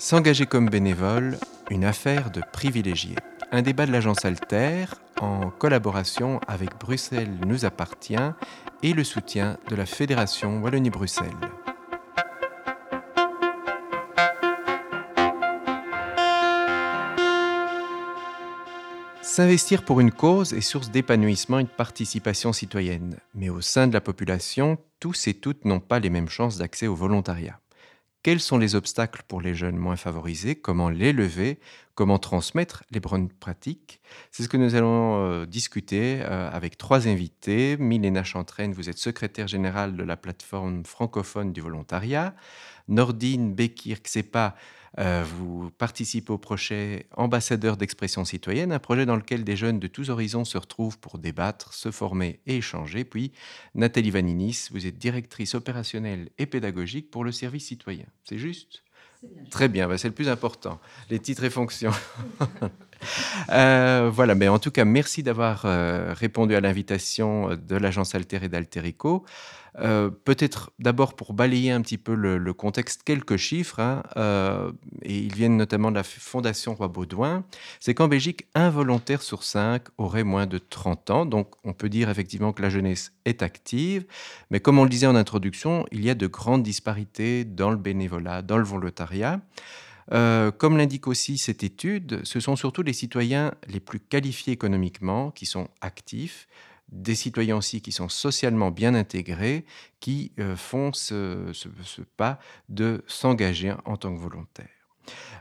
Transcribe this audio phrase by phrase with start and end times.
[0.00, 1.38] S'engager comme bénévole,
[1.70, 3.16] une affaire de privilégiés.
[3.50, 4.84] Un débat de l'agence Alter
[5.20, 8.14] en collaboration avec Bruxelles nous appartient
[8.84, 11.26] et le soutien de la Fédération Wallonie-Bruxelles.
[19.20, 23.16] S'investir pour une cause est source d'épanouissement et de participation citoyenne.
[23.34, 26.86] Mais au sein de la population, tous et toutes n'ont pas les mêmes chances d'accès
[26.86, 27.58] au volontariat.
[28.28, 31.58] Quels sont les obstacles pour les jeunes moins favorisés Comment les lever
[31.94, 37.08] Comment transmettre les bonnes pratiques C'est ce que nous allons euh, discuter euh, avec trois
[37.08, 37.78] invités.
[37.78, 42.34] Milena Chantraine, vous êtes secrétaire générale de la plateforme francophone du volontariat.
[42.88, 44.56] Nordine Bekir-Ksepa,
[44.98, 49.86] euh, vous participez au projet Ambassadeur d'expression citoyenne, un projet dans lequel des jeunes de
[49.86, 53.04] tous horizons se retrouvent pour débattre, se former et échanger.
[53.04, 53.32] Puis
[53.74, 58.06] Nathalie Vaninis, vous êtes directrice opérationnelle et pédagogique pour le service citoyen.
[58.24, 58.82] C'est juste?
[59.50, 60.78] Très bien, bah, c'est le plus important,
[61.10, 61.92] les titres et fonctions.
[63.50, 68.40] Euh, voilà, mais en tout cas, merci d'avoir euh, répondu à l'invitation de l'agence Alter
[68.42, 69.24] et d'Alterico.
[69.80, 74.72] Euh, peut-être d'abord pour balayer un petit peu le, contexte, quelques chiffres, hein, euh,
[75.02, 77.44] et ils viennent notamment de la Fondation Roi Baudouin,
[77.78, 81.88] c'est qu'en Belgique, un volontaire sur cinq aurait moins de 30 ans, donc on peut
[81.88, 84.04] dire effectivement que la jeunesse est active,
[84.50, 87.76] mais comme on le disait en introduction, il y a de grandes disparités dans le
[87.76, 89.40] bénévolat, dans le volontariat.
[90.12, 95.30] Euh, comme l'indique aussi cette étude, ce sont surtout les citoyens les plus qualifiés économiquement
[95.30, 96.48] qui sont actifs,
[96.90, 99.64] des citoyens aussi qui sont socialement bien intégrés,
[100.00, 101.52] qui euh, font ce,
[102.16, 102.38] pas
[102.68, 104.68] de s'engager en tant que volontaire.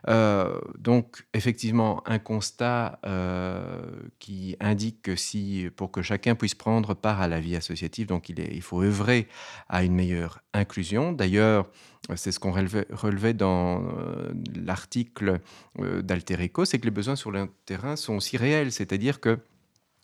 [0.07, 3.81] Euh, donc effectivement un constat euh,
[4.17, 8.29] qui indique que si pour que chacun puisse prendre part à la vie associative, donc
[8.29, 9.27] il, faut œuvrer
[9.67, 11.11] à une meilleure inclusion.
[11.11, 11.69] D'ailleurs,
[12.15, 13.83] c'est ce qu'on relevait, dans
[14.55, 15.41] l'article
[15.77, 19.39] d'Alterico, c'est que les besoins sur le terrain sont aussi réels, c'est-à-dire que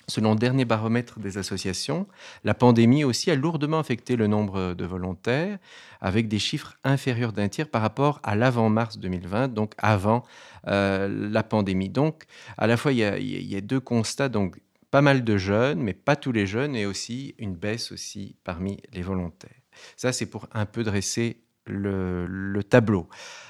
[0.10, 2.08] Selon le dernier baromètre des associations,
[2.44, 5.58] la pandémie aussi a lourdement affecté le nombre de volontaires,
[6.02, 10.24] avec des chiffres inférieurs d'un tiers par rapport à l'avant-mars 2020, donc avant
[10.68, 11.90] euh, la pandémie.
[11.90, 12.26] Donc,
[12.58, 14.60] à la fois, il y, a, deux constats, donc
[14.92, 18.82] pas mal de jeunes, mais pas tous les jeunes, et aussi une baisse aussi parmi
[18.92, 19.52] les volontaires.
[19.96, 23.08] Ça, c'est pour un peu dresser le, tableau.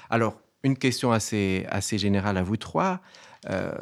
[0.08, 3.00] Alors, une question assez, assez générale à vous trois.
[3.50, 3.74] Euh,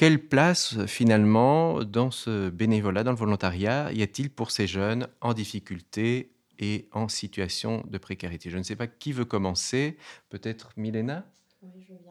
[0.00, 5.34] quelle place finalement dans ce bénévolat, dans le volontariat, y a-t-il pour ces jeunes en
[5.34, 8.48] difficulté et en situation de précarité?
[8.48, 9.98] Je ne sais pas qui veut commencer,
[10.30, 11.26] peut-être Milena?
[11.60, 12.09] Oui, je.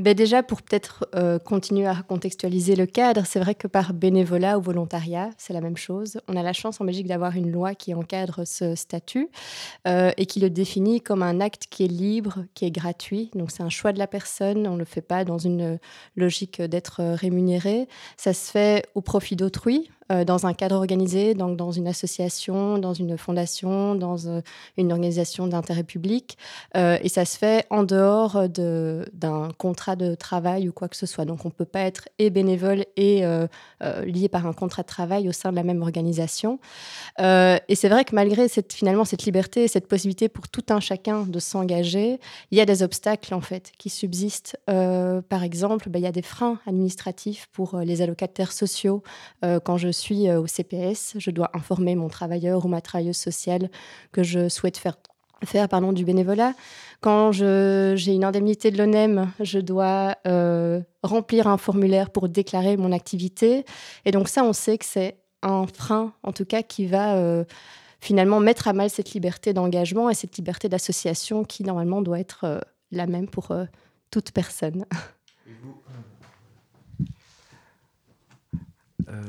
[0.00, 4.58] Ben déjà, pour peut-être euh, continuer à contextualiser le cadre, c'est vrai que par bénévolat
[4.58, 6.22] ou volontariat, c'est la même chose.
[6.26, 9.28] On a la chance en Belgique d'avoir une loi qui encadre ce statut
[9.86, 13.30] euh, et qui le définit comme un acte qui est libre, qui est gratuit.
[13.34, 15.78] Donc c'est un choix de la personne, on ne le fait pas dans une
[16.16, 17.86] logique d'être rémunéré.
[18.16, 22.78] Ça se fait au profit d'autrui, euh, dans un cadre organisé, donc dans une association,
[22.78, 24.40] dans une fondation, dans euh,
[24.76, 26.36] une organisation d'intérêt public.
[26.76, 31.06] Euh, et ça se fait en dehors d'un contrat de travail ou quoi que ce
[31.06, 31.24] soit.
[31.24, 33.22] Donc on ne peut pas être et bénévole et
[34.04, 36.58] lié par un contrat de travail au sein de la même organisation.
[37.18, 41.22] et c'est vrai que malgré cette, finalement cette liberté, cette possibilité pour tout un chacun
[41.22, 44.56] de s'engager, il y a des obstacles en fait qui subsistent.
[44.66, 49.02] par exemple, ben, il y a des freins administratifs pour les allocataires sociaux.
[49.42, 53.70] quand je suis euh, au CPS, je dois informer mon travailleur ou ma travailleuse sociale
[54.12, 54.96] que je souhaite faire
[55.44, 56.52] faire pardon, du bénévolat.
[57.00, 62.92] Quand j'ai une indemnité de l'ONEM, je dois euh, remplir un formulaire pour déclarer mon
[62.92, 63.64] activité.
[64.04, 67.44] Et donc ça, on sait que c'est un frein, en tout cas, qui va euh,
[68.00, 72.60] finalement mettre à mal cette liberté d'engagement et cette liberté d'association qui, normalement, doit être
[72.90, 73.54] la même pour
[74.10, 74.84] toute personne.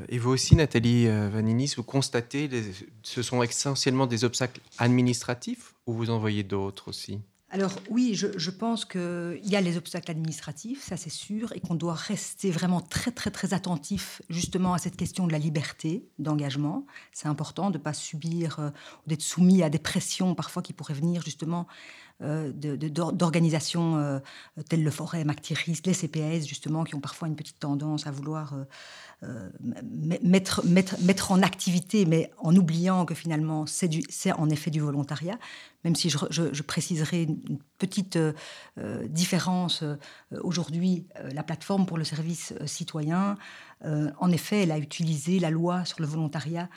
[0.09, 2.57] Et vous aussi, Nathalie euh, Vaninis, vous constatez, que
[3.03, 7.19] ce sont essentiellement des obstacles administratifs ou vous en voyez d'autres aussi?
[7.53, 11.75] Alors oui, je, pense qu'il y a les obstacles administratifs, ça c'est sûr, et qu'on
[11.75, 16.85] doit rester vraiment très très très attentif justement à cette question de la liberté d'engagement.
[17.11, 18.69] C'est important de ne pas subir euh,
[19.05, 21.67] d'être soumis à des pressions parfois qui pourraient venir justement
[22.21, 24.21] d'organisations
[24.69, 28.53] telles le Forêt, Mactiris, les CPS justement, qui ont parfois une petite tendance à vouloir
[29.23, 29.49] euh,
[30.23, 35.37] mettre, mettre, mettre en activité, mais en oubliant que finalement c'est en effet du volontariat,
[35.83, 38.33] même si je, préciserai une petite euh,
[38.79, 39.83] euh, différence.
[40.41, 43.37] Aujourd'hui, la plateforme pour le service citoyen,
[43.83, 46.69] en effet, elle a utilisé la loi sur le volontariat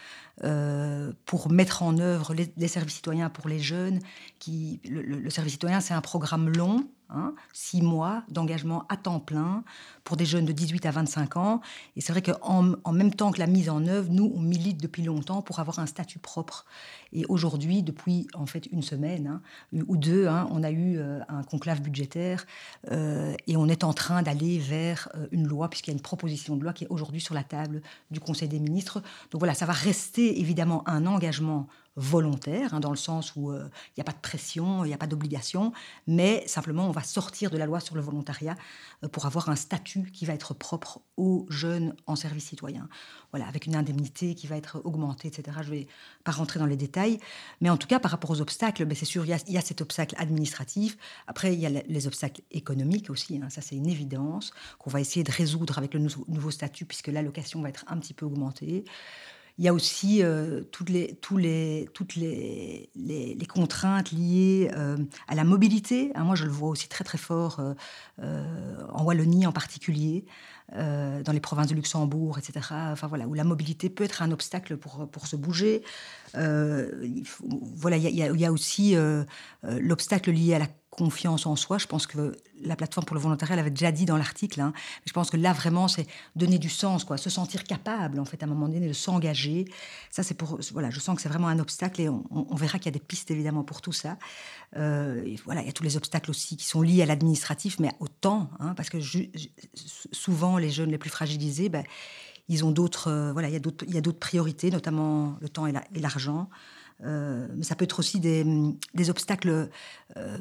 [1.27, 4.01] pour mettre en œuvre les, services citoyens pour les jeunes.
[4.47, 9.63] Le service citoyen, c'est un programme long Hein, six mois d'engagement à temps plein
[10.05, 11.61] pour des jeunes de 18 à 25 ans.
[11.97, 14.81] Et c'est vrai qu'en en même temps que la mise en œuvre, nous, on milite
[14.81, 16.65] depuis longtemps pour avoir un statut propre.
[17.13, 19.27] Et aujourd'hui, depuis en fait une semaine
[19.75, 22.47] hein, ou deux, hein, on a eu euh, un conclave budgétaire
[22.91, 26.03] euh, et on est en train d'aller vers euh, une loi, puisqu'il y a une
[26.03, 29.03] proposition de loi qui est aujourd'hui sur la table du Conseil des ministres.
[29.31, 33.69] Donc voilà, ça va rester évidemment un engagement volontaire, hein, dans le sens où euh,
[33.89, 35.73] il n'y a pas de pression, il n'y a pas d'obligation,
[36.07, 38.57] mais simplement on va sortir de la loi sur le volontariat
[39.05, 42.89] euh, pour avoir un statut qui va être propre aux jeunes en service citoyen.
[43.31, 45.59] Voilà, avec une indemnité qui va être augmentée, etc.
[45.63, 45.87] Je ne vais
[46.25, 47.21] pas rentrer dans les détails,
[47.61, 49.81] mais en tout cas par rapport aux obstacles, ben, c'est sûr, il y, a, cet
[49.81, 50.97] obstacle administratif.
[51.27, 55.01] Après, il y a les obstacles économiques aussi, hein, ça c'est une évidence qu'on va
[55.01, 58.85] essayer de résoudre avec le nouveau statut, puisque l'allocation va être un petit peu augmentée.
[59.57, 64.97] Il y a aussi euh, toutes, les, tous les, toutes les, les, contraintes liées euh,
[65.29, 66.11] à la mobilité.
[66.17, 70.25] Hein, moi, je le vois aussi très très fort euh, en Wallonie en particulier,
[70.73, 72.67] dans les provinces de Luxembourg, etc.
[72.91, 75.85] Enfin voilà, où la mobilité peut être un obstacle pour, pour se bouger.
[76.33, 78.97] voilà, il y, il y, a aussi
[79.63, 81.79] l'obstacle lié à la confiance en soi.
[81.79, 84.61] Je pense que la plateforme pour le volontariat l'avait déjà dit dans l'article.
[84.61, 84.73] Hein.
[85.07, 86.07] Je pense que là, vraiment, c'est
[86.37, 89.67] donner du sens, quoi, se sentir capable, en fait, à un moment donné, de s'engager.
[90.11, 90.59] Ça, c'est pour.
[90.73, 93.05] Voilà, je sens que c'est vraiment un obstacle et on, verra qu'il y a des
[93.05, 94.17] pistes, évidemment, pour tout ça.
[94.77, 97.91] Euh, voilà, il y a tous les obstacles aussi qui sont liés à l'administratif, mais
[98.01, 98.99] au temps, hein, parce que
[100.13, 101.85] souvent, les jeunes les plus fragilisés, ben,
[102.49, 103.09] ils ont d'autres.
[103.09, 106.49] Euh, voilà, il y a d'autres priorités, notamment le temps et l'argent.
[107.03, 109.69] Euh, ça peut être aussi des, obstacles
[110.17, 110.39] euh,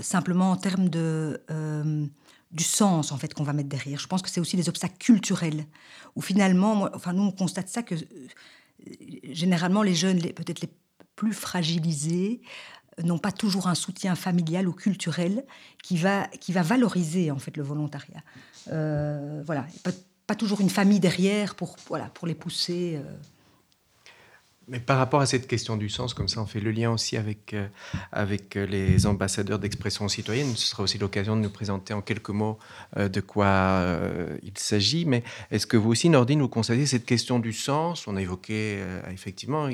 [0.00, 2.06] simplement en termes de, euh,
[2.52, 3.98] du sens en fait qu'on va mettre derrière.
[3.98, 5.66] Je pense que c'est aussi des obstacles culturels
[6.16, 7.94] où finalement, enfin nous on constate ça que
[9.24, 10.70] généralement les jeunes, peut-être les
[11.16, 12.40] plus fragilisés,
[13.02, 15.44] n'ont pas toujours un soutien familial ou culturel
[15.84, 18.22] qui va, qui va valoriser en fait le volontariat.
[18.66, 19.90] voilà, pas,
[20.26, 23.00] pas, toujours une famille derrière pour, voilà, pour les pousser.
[24.68, 27.16] Mais par rapport à cette question du sens, comme ça on fait le lien aussi
[27.16, 27.66] avec, euh,
[28.12, 32.28] avec euh, les ambassadeurs d'expression citoyenne, ce sera aussi l'occasion de nous présenter en quelques
[32.28, 32.58] mots
[32.98, 33.98] euh, de quoi
[34.42, 35.06] il s'agit.
[35.06, 38.06] Mais est-ce que vous aussi, Nordine, vous constatez cette question du sens?
[38.06, 39.68] On a évoqué effectivement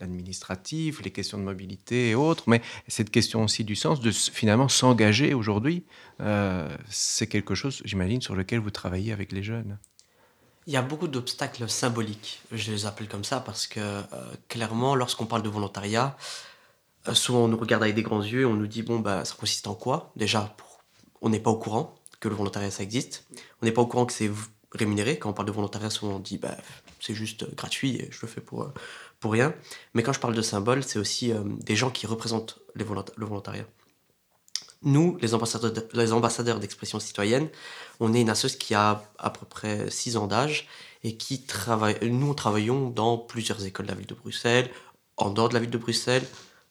[0.00, 4.68] l'administratif, les questions de mobilité et autres, mais cette question aussi du sens, de finalement
[4.68, 5.84] s'engager aujourd'hui,
[6.88, 9.78] c'est quelque chose, j'imagine, sur lequel vous travaillez avec les jeunes.
[10.66, 14.04] Il y a beaucoup d'obstacles symboliques, je les appelle comme ça, parce que euh,
[14.48, 16.16] clairement, lorsqu'on parle de volontariat,
[17.08, 19.34] euh, souvent on nous regarde avec des grands yeux, on nous dit, bon, bah, ça
[19.34, 20.12] consiste en quoi?
[20.16, 20.54] Déjà,
[21.22, 23.24] on n'est pas au courant que le volontariat, ça existe.
[23.62, 24.30] On n'est pas au courant que c'est
[24.72, 25.18] rémunéré.
[25.18, 26.56] Quand on parle de volontariat, souvent on dit, bah,
[27.00, 28.74] c'est juste gratuit et je le fais pour, euh,
[29.18, 29.54] pour rien.
[29.94, 33.64] Mais quand je parle de symboles, c'est aussi des gens qui représentent le volontariat.
[34.82, 37.48] Nous, les ambassadeurs, d'expression citoyenne,
[38.00, 40.68] on est une association qui a à peu près 6 ans d'âge
[41.04, 41.98] et qui travaille.
[42.02, 44.70] Nous, travaillons dans plusieurs écoles de la ville de Bruxelles,
[45.18, 46.26] en dehors de la ville de Bruxelles,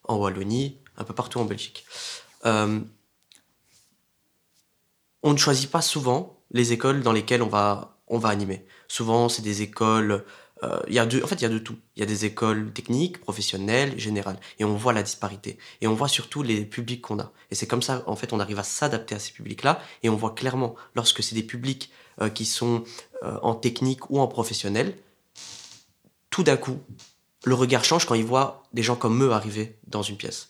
[0.06, 1.86] en Wallonie, un peu partout en Belgique.
[2.46, 2.80] Euh,
[5.22, 8.66] on ne choisit pas souvent les écoles dans lesquelles on va, on va animer.
[8.88, 10.26] Souvent, c'est des écoles
[10.64, 11.78] euh, y a en fait, il y a de tout.
[11.96, 14.40] Il y a des écoles techniques, professionnelles, générales.
[14.60, 15.58] Et on voit la disparité.
[15.82, 17.32] Et on voit surtout les publics qu'on a.
[17.52, 19.82] Et c'est comme ça, en fait, on arrive à s'adapter à ces publics-là.
[20.04, 22.84] Et on voit clairement, lorsque c'est des publics euh, qui sont
[23.24, 24.98] euh, en technique ou en professionnel,
[26.30, 26.80] tout d'un coup,
[27.46, 30.50] le regard change quand ils voient des gens comme eux arriver dans une pièce.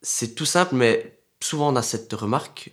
[0.00, 2.72] C'est tout simple, mais souvent on a cette remarque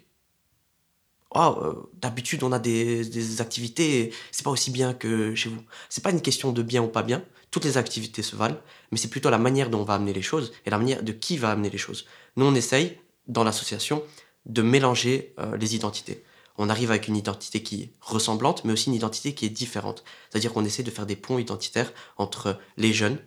[1.36, 5.62] ah, euh, d'habitude on a des, activités, c'est pas aussi bien que chez vous.
[5.89, 7.24] C'est pas une question de bien ou pas bien.
[7.51, 8.58] Toutes les activités se valent,
[8.92, 11.12] mais c'est plutôt la manière dont on va amener les choses et la manière de
[11.12, 12.06] qui va amener les choses.
[12.38, 14.01] Nous, on essaye dans l'association
[14.46, 16.24] de mélanger euh, les identités.
[16.58, 20.06] On arrive avec une identité qui est ressemblante, mais aussi une identité qui est différente.
[20.30, 23.18] C'est-à-dire qu'on essaie de faire des ponts identitaires entre les jeunes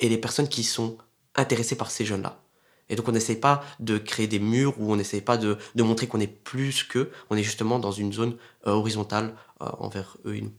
[0.00, 0.98] et les personnes qui sont
[1.36, 2.42] intéressées par ces jeunes-là.
[2.88, 6.06] Et donc on n'essaye pas de créer des murs ou on n'essaye pas de, montrer
[6.06, 7.10] qu'on est plus qu'eux.
[7.30, 10.52] On est justement dans une zone euh, horizontale euh, envers eux et nous.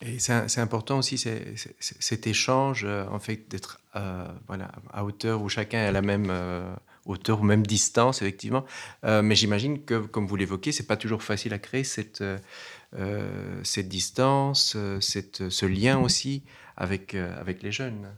[0.00, 3.80] Et c'est important aussi cet échange, euh, en fait, d'être
[4.48, 6.30] voilà, à hauteur où chacun est à la même
[7.06, 8.66] hauteur ou même distance, effectivement.
[9.04, 12.24] mais j'imagine que, comme vous l'évoquez, c'est pas toujours facile à créer cette,
[13.62, 16.42] cette distance, cette, ce lien aussi
[16.76, 18.08] avec, avec les jeunes.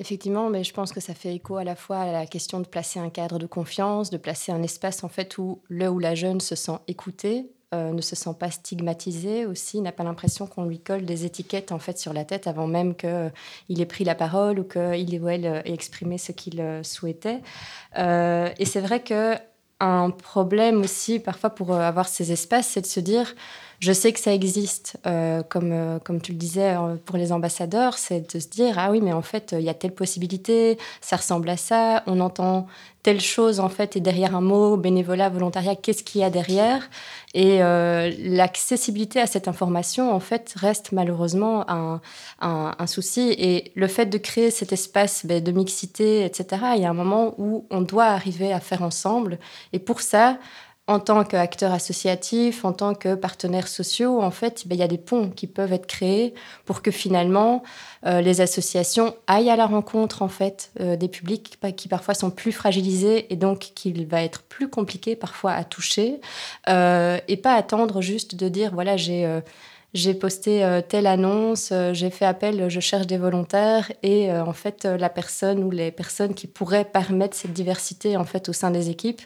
[0.00, 2.66] Effectivement, mais je pense que ça fait écho à la fois à la question de
[2.66, 6.14] placer un cadre de confiance, de placer un espace en fait où le ou la
[6.14, 10.64] jeune se sent écouté, euh, ne se sent pas stigmatisé aussi, n'a pas l'impression qu'on
[10.64, 13.28] lui colle des étiquettes en fait sur la tête avant même qu'il euh,
[13.68, 17.42] ait pris la parole ou qu'il ou elle ait exprimé ce qu'il euh, souhaitait.
[17.94, 19.34] et c'est vrai que
[19.80, 23.34] un problème aussi parfois pour avoir ces espaces, c'est de se dire
[23.80, 27.32] je sais que ça existe, euh, comme, euh, comme tu le disais euh, pour les
[27.32, 30.76] ambassadeurs, c'est de se dire ah oui, mais en fait, il y a telle possibilité,
[31.00, 32.66] ça ressemble à ça, on entend
[33.02, 36.90] telle chose en fait, et derrière un mot, bénévolat, volontariat, qu'est-ce qu'il y a derrière?
[37.32, 42.02] Et l'accessibilité à cette information, en fait, reste malheureusement un,
[42.40, 43.34] un, souci.
[43.38, 46.94] Et le fait de créer cet espace ben, de mixité, etc., il y a un
[46.94, 49.38] moment où on doit arriver à faire ensemble.
[49.72, 50.36] Et pour ça,
[50.90, 54.88] en tant qu'acteur associatif, en tant que partenaires sociaux, en fait, ben, il y a
[54.88, 57.62] des ponts qui peuvent être créés pour que finalement
[58.06, 62.30] euh, les associations aillent à la rencontre en fait euh, des publics qui parfois sont
[62.30, 66.20] plus fragilisés et donc qu'il va être plus compliqué parfois à toucher
[66.68, 69.40] euh, et pas attendre juste de dire voilà j'ai
[69.92, 75.08] j'ai posté telle annonce, j'ai fait appel, je cherche des volontaires et en fait la
[75.08, 79.22] personne ou les personnes qui pourraient permettre cette diversité en fait au sein des équipes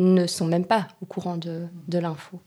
[0.00, 2.40] ne sont même pas au courant de, de l'info.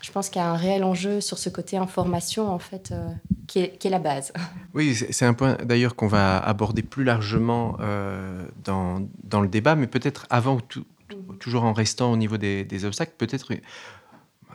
[0.00, 3.10] Je pense qu'il y a un réel enjeu sur ce côté information, en fait, euh,
[3.46, 4.32] qui, est, qui, est, la base.
[4.74, 9.74] Oui, c'est un point d'ailleurs qu'on va aborder plus largement euh, dans, dans, le débat,
[9.74, 10.84] mais peut-être avant, tout,
[11.40, 13.52] toujours en restant au niveau des, des obstacles, peut-être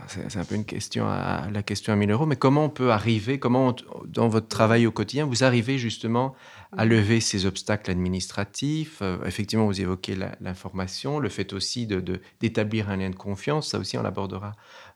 [0.08, 2.92] c'est un peu une question à la question à 1000 euros, mais comment on peut
[2.92, 6.36] arriver, comment dans votre travail au quotidien, vous arrivez justement
[6.76, 9.00] à lever ces obstacles administratifs?
[9.02, 13.80] Euh, Effectivement, vous évoquez l'information, le fait aussi d'établir de, un lien de confiance, ça
[13.80, 14.54] aussi on l'abordera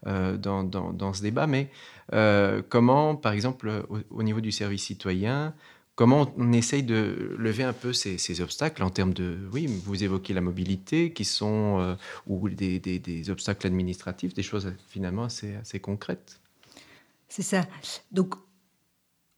[0.07, 1.69] euh, dans, dans, ce débat, mais
[2.13, 5.53] euh, comment, par exemple, au, niveau du service citoyen,
[5.99, 10.33] comment on essaye de lever un peu ces, obstacles en termes de, oui, vous évoquez
[10.33, 16.39] la mobilité, qui sont, euh, ou des, obstacles administratifs, des choses finalement assez, concrètes.
[17.27, 17.67] C'est ça.
[18.13, 18.35] Donc,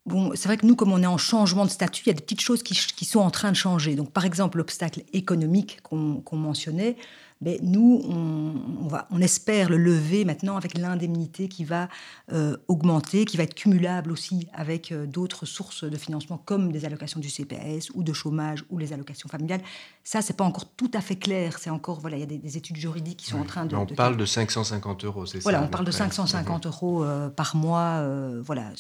[0.06, 2.14] bon, c'est vrai que nous, comme on est en changement de statut, il y a
[2.14, 3.96] des petites choses qui sont en train de changer.
[3.96, 6.96] Donc, par exemple, l'obstacle économique qu'on mentionnait,
[7.42, 11.90] mais nous, on, va, on espère le lever maintenant avec l'indemnité qui va
[12.32, 16.86] euh, augmenter, qui va être cumulable aussi avec euh, d'autres sources de financement comme des
[16.86, 19.62] allocations du CPS ou de chômage ou les allocations familiales.
[20.04, 21.58] Ça, c'est pas encore tout à fait clair.
[21.58, 23.76] C'est encore voilà, il y a des, études juridiques qui sont en train de.
[23.76, 27.56] On parle de 550 euros, c'est ça Voilà, on parle de 550 euros euh, par
[27.56, 28.06] mois.
[28.42, 28.72] voilà,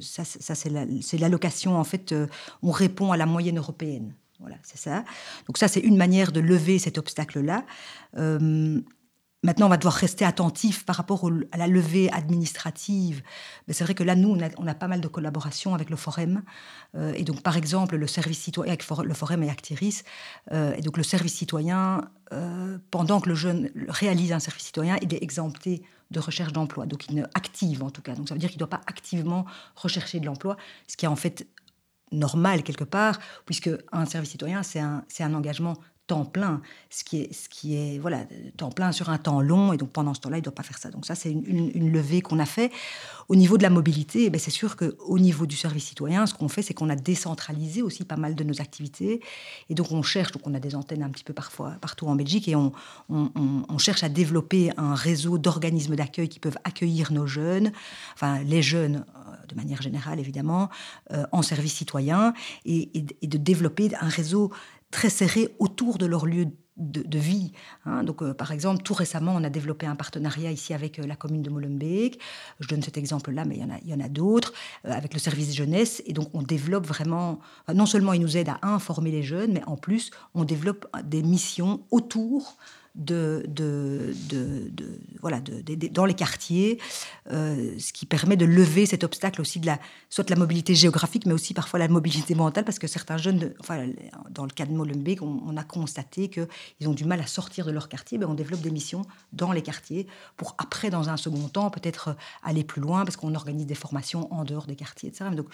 [0.00, 1.76] ça, ça c'est l'allocation.
[1.76, 2.14] en fait,
[2.62, 4.14] on répond à la moyenne européenne.
[4.44, 5.04] Voilà, c'est ça.
[5.46, 7.64] Donc ça, c'est une manière de lever cet obstacle-là.
[8.18, 8.78] Euh,
[9.42, 13.22] maintenant, on va devoir rester attentif par rapport à la levée administrative.
[13.66, 16.42] Mais c'est vrai que là, nous, on a, pas mal de collaborations avec le Forum.
[16.94, 20.04] Euh, et donc, par exemple, le service citoyen, avec le Forum et Actiris.
[20.52, 22.02] Euh, et donc, le service citoyen,
[22.90, 26.84] pendant que le jeune réalise un service citoyen, il est exempté de recherche d'emploi.
[26.84, 28.14] Donc, il ne active en tout cas.
[28.14, 31.08] Donc, ça veut dire qu'il ne doit pas activement rechercher de l'emploi, ce qui est
[31.08, 31.46] en fait
[32.12, 35.74] normal quelque part, puisque un service citoyen, c'est un, un engagement
[36.06, 38.24] temps plein, ce qui est, ce qui est voilà,
[38.56, 40.62] temps plein sur un temps long, et donc pendant ce temps-là, il ne doit pas
[40.62, 40.90] faire ça.
[40.90, 42.70] Donc ça, c'est une, levée qu'on a fait.
[43.28, 46.48] Au niveau de la mobilité, eh c'est sûr qu'au niveau du service citoyen, ce qu'on
[46.48, 49.20] fait, c'est qu'on a décentralisé aussi pas mal de nos activités,
[49.70, 52.16] et donc on cherche, donc on a des antennes un petit peu parfois partout en
[52.16, 52.72] Belgique, et on,
[53.78, 57.70] cherche à développer un réseau d'organismes d'accueil qui peuvent accueillir nos jeunes,
[58.14, 60.70] enfin les jeunes euh, de manière générale évidemment,
[61.12, 62.32] euh, en service citoyen,
[62.64, 62.88] et
[63.22, 64.50] de développer un réseau
[64.94, 66.46] très serrés autour de leur lieu
[66.76, 67.52] de, vie.
[67.84, 68.04] Hein.
[68.04, 71.16] Donc, euh, par exemple, tout récemment, on a développé un partenariat ici avec euh, la
[71.16, 72.20] commune de Molenbeek.
[72.60, 74.52] Je donne cet exemple-là, mais il y en a, d'autres,
[74.86, 76.00] euh, avec le service jeunesse.
[76.06, 77.40] Et donc, on développe vraiment,
[77.72, 81.24] non seulement il nous aide à informer les jeunes, mais en plus, on développe des
[81.24, 82.56] missions autour
[82.94, 85.40] de, de, de, voilà,
[85.90, 86.78] dans les quartiers,
[87.32, 90.74] euh, ce qui permet de lever cet obstacle aussi de la, soit de la mobilité
[90.74, 93.88] géographique, mais aussi parfois la mobilité mentale, parce que certains jeunes, enfin,
[94.30, 97.72] dans le cas de Molenbeek, on, a constaté qu'ils ont du mal à sortir de
[97.72, 98.18] leur quartier.
[98.18, 102.16] Ben on développe des missions dans les quartiers pour après, dans un second temps, peut-être
[102.42, 105.30] aller plus loin, parce qu'on organise des formations en dehors des quartiers, etc.
[105.34, 105.46] Donc,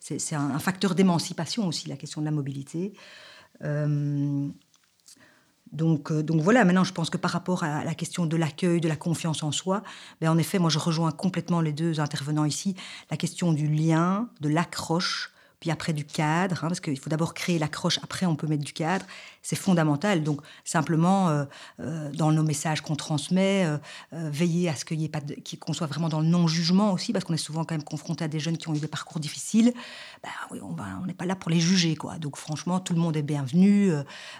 [0.00, 2.92] c'est un, facteur d'émancipation aussi, la question de la mobilité.
[3.62, 4.48] Euh,
[5.72, 8.80] donc, euh, donc voilà, maintenant je pense que par rapport à la question de l'accueil,
[8.80, 9.82] de la confiance en soi,
[10.20, 12.76] ben en effet, moi je rejoins complètement les deux intervenants ici,
[13.10, 15.31] la question du lien, de l'accroche,
[15.62, 18.64] puis après du cadre, hein, parce qu'il faut d'abord créer l'accroche, après on peut mettre
[18.64, 19.06] du cadre,
[19.42, 20.24] c'est fondamental.
[20.24, 21.44] Donc simplement, euh,
[21.78, 23.78] euh, dans nos messages qu'on transmet, euh,
[24.10, 25.20] veiller à ce qu'il y ait pas
[25.60, 28.28] qu'on soit vraiment dans le non-jugement aussi, parce qu'on est souvent quand même confronté à
[28.28, 29.72] des jeunes qui ont eu des parcours difficiles.
[30.24, 32.18] Ben, oui, on n'est pas là pour les juger, quoi.
[32.18, 33.92] Donc franchement, tout le monde est bienvenu.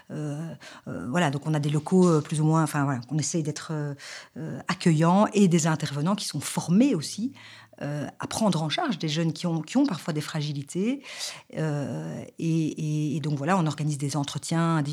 [0.09, 3.71] voilà, donc on a des locaux plus ou moins, enfin voilà, on essaye d'être
[4.67, 7.31] accueillants et des intervenants qui sont formés aussi
[7.81, 11.01] euh, à prendre en charge des jeunes qui ont, qui ont parfois des fragilités.
[11.57, 14.83] Euh, et, donc voilà, on organise des entretiens,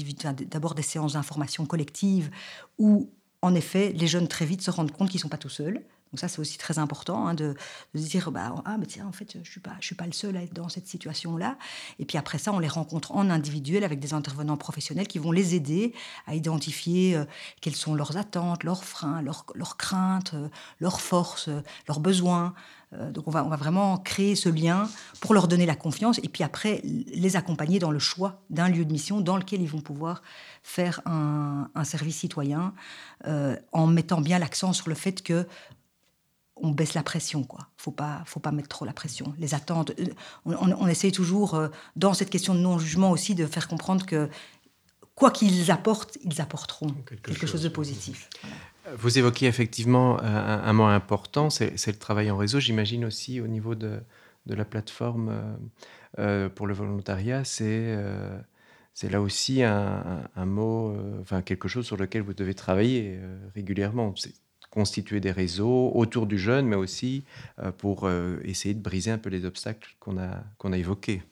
[0.47, 2.31] d'abord des séances d'information collective
[2.79, 3.11] où
[3.43, 5.83] en effet, les jeunes très vite se rendent compte qu'ils ne sont pas tout seuls.
[6.13, 7.55] Donc ça, c'est aussi très important hein, de,
[7.95, 10.13] se dire, bah, ah, mais tiens, en fait, je ne suis, pas, suis pas le
[10.13, 11.57] seul à être dans cette situation-là.
[11.99, 15.31] Et puis après ça, on les rencontre en individuel avec des intervenants professionnels qui vont
[15.31, 15.95] les aider
[16.27, 17.25] à identifier euh,
[17.61, 20.49] quelles sont leurs attentes, leurs freins, leurs, leurs craintes, euh,
[20.81, 22.55] leurs forces, euh, leurs besoins.
[23.13, 24.89] donc on va, on va vraiment créer ce lien
[25.21, 28.85] pour leur donner la confiance et puis après les accompagner dans le choix d'un lieu
[28.85, 30.23] de mission dans lequel ils vont pouvoir
[30.65, 32.75] faire un, un service citoyen
[33.25, 35.47] en mettant bien l'accent sur le fait que
[36.63, 37.69] on baisse la pression, quoi.
[37.77, 39.35] Faut pas, faut pas mettre trop la pression.
[39.39, 40.07] Les attentes, euh,
[40.45, 44.29] on, on, essaye toujours euh, dans cette question de non-jugement aussi de faire comprendre que
[45.15, 48.29] quoi qu'ils apportent, ils apporteront quelque, chose, de positif.
[48.97, 52.61] Vous évoquez effectivement un, un mot important, c'est le travail en réseau.
[52.61, 54.01] J'imagine aussi au niveau de,
[54.47, 55.59] de la plateforme
[56.19, 57.97] euh, pour le volontariat, c'est
[58.93, 63.19] c'est là aussi un, un, mot, enfin quelque chose sur lequel vous devez travailler
[63.55, 64.09] régulièrement
[64.71, 67.25] constituer des réseaux autour du jeune, mais aussi
[67.59, 71.23] euh, pour euh, essayer de briser un peu les obstacles qu'on a, qu'on a évoqués.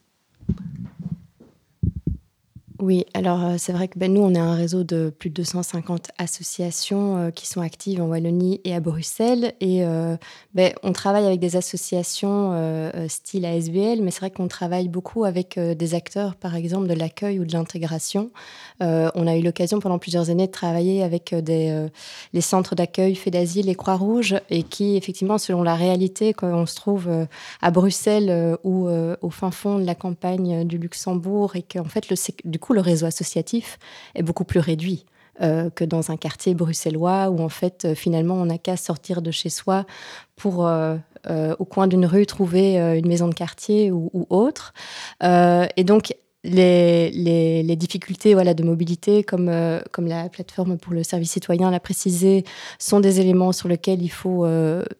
[2.80, 5.34] Oui, alors euh, c'est vrai que ben, nous, on est un réseau de plus de
[5.34, 9.52] 250 associations euh, qui sont actives en Wallonie et à Bruxelles.
[9.60, 10.16] Et euh,
[10.54, 12.28] ben, on travaille avec des associations
[13.08, 17.40] style ASBL, mais c'est vrai qu'on travaille beaucoup avec des acteurs, par exemple, de l'accueil
[17.40, 18.30] ou de l'intégration.
[18.80, 23.68] on a eu l'occasion pendant plusieurs années de travailler avec les centres d'accueil fait d'asile
[23.68, 27.08] et Croix-Rouge, et qui, effectivement, selon la réalité, quand on se trouve
[27.60, 32.16] à Bruxelles ou au fin fond de la campagne du Luxembourg, et qu'en fait, le,
[32.44, 33.78] du coup, le réseau associatif
[34.14, 35.04] est beaucoup plus réduit.
[35.40, 39.22] Euh, que dans un quartier bruxellois où en fait euh, finalement on n'a qu'à sortir
[39.22, 39.86] de chez soi
[40.34, 40.96] pour euh,
[41.60, 44.72] au coin d'une rue trouver une maison de quartier ou, autre.
[45.22, 49.52] et donc les, difficultés voilà, de mobilité, comme,
[49.90, 52.44] comme la plateforme pour le service citoyen l'a précisé,
[52.78, 54.46] sont des éléments sur lesquels il faut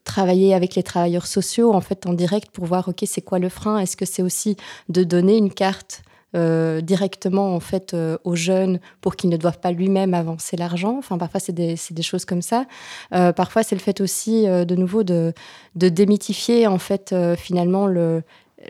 [0.05, 3.49] travailler avec les travailleurs sociaux en fait en direct pour voir ok c'est quoi le
[3.49, 3.79] frein?
[3.79, 4.57] Est-ce que c'est aussi
[4.89, 6.03] de donner une carte
[6.37, 10.97] euh, directement en fait euh, aux jeunes pour qu'ils ne doivent pas lui-même avancer l'argent.
[10.99, 12.67] Enfin, parfois c'est des, des, choses comme ça.
[13.15, 15.33] Euh, parfois c'est le fait aussi de nouveau de,
[15.75, 18.23] de démythifier en fait finalement le,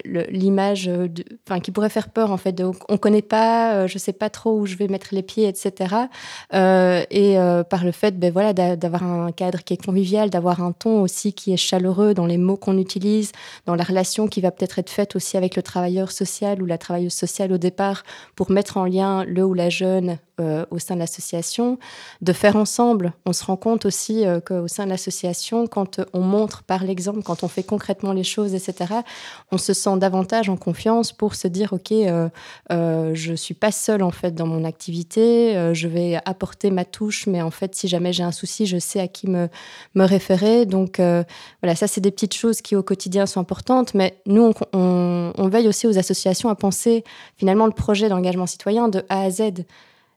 [0.05, 0.90] l'image
[1.46, 4.29] enfin qui pourrait faire peur en fait de, on connaît pas euh, je sais pas
[4.31, 5.94] trop où je vais mettre les pieds etc
[6.55, 10.62] euh, et euh, par le fait ben voilà d'avoir un cadre qui est convivial d'avoir
[10.62, 13.33] un ton aussi qui est chaleureux dans les mots qu'on utilise
[13.66, 16.79] dans la relation qui va peut-être être faite aussi avec le travailleur social ou la
[16.79, 18.03] travailleuse sociale au départ
[18.37, 21.79] pour mettre en lien le ou la jeune euh, au sein de l'association,
[22.20, 23.12] de faire ensemble.
[23.27, 27.22] On se rend compte aussi euh, qu'au sein de l'association, quand on montre par l'exemple,
[27.22, 28.94] quand on fait concrètement les choses, etc.,
[29.51, 32.29] on se sent davantage en confiance pour se dire, OK, euh,
[33.14, 37.42] je suis pas seule en fait dans mon activité, je vais apporter ma touche, mais
[37.42, 39.48] en fait, si jamais j'ai un souci, je sais à qui me,
[39.94, 40.66] me référer.
[40.66, 45.33] Donc voilà, ça, c'est des petites choses qui au quotidien sont importantes, mais nous, on,
[45.37, 47.05] on veille aussi aux associations à penser
[47.37, 49.42] finalement le projet d'engagement citoyen de A à Z.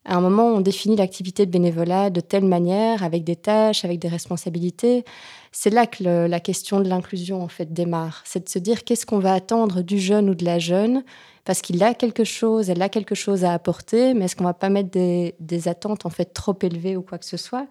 [0.04, 4.00] À un moment, on définit l'activité de bénévolat de telle manière, avec des tâches, avec
[4.00, 5.06] des responsabilités.
[5.52, 8.24] C'est là que la question de l'inclusion en fait démarre.
[8.26, 11.04] C'est de se dire qu'est-ce qu'on va attendre du jeune ou de la jeune,
[11.44, 14.54] parce qu'il a quelque chose, elle a quelque chose à apporter, mais est-ce qu'on va
[14.54, 17.68] pas mettre des, attentes en fait trop élevées ou quoi que ce soit?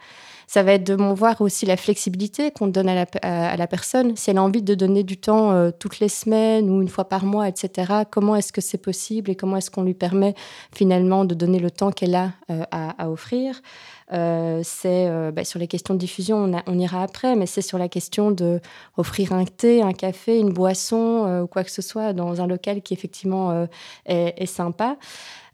[0.47, 4.17] Ça va être de voir aussi la flexibilité qu'on donne à la, personne.
[4.17, 7.09] Si elle a envie de donner du temps euh, toutes les semaines ou une fois
[7.09, 10.35] par mois, etc., comment est-ce que c'est possible et comment est-ce qu'on lui permet
[10.73, 13.63] finalement de donner le temps qu'elle a euh, à, offrir?
[14.13, 17.63] Euh, c'est euh, bah, sur les questions de diffusion, on, on ira après, mais c'est
[17.63, 18.61] sur la question de
[18.97, 22.47] offrir un thé, un café, une boisson euh, ou quoi que ce soit dans un
[22.47, 23.67] local qui effectivement euh,
[24.07, 24.97] est, est, sympa.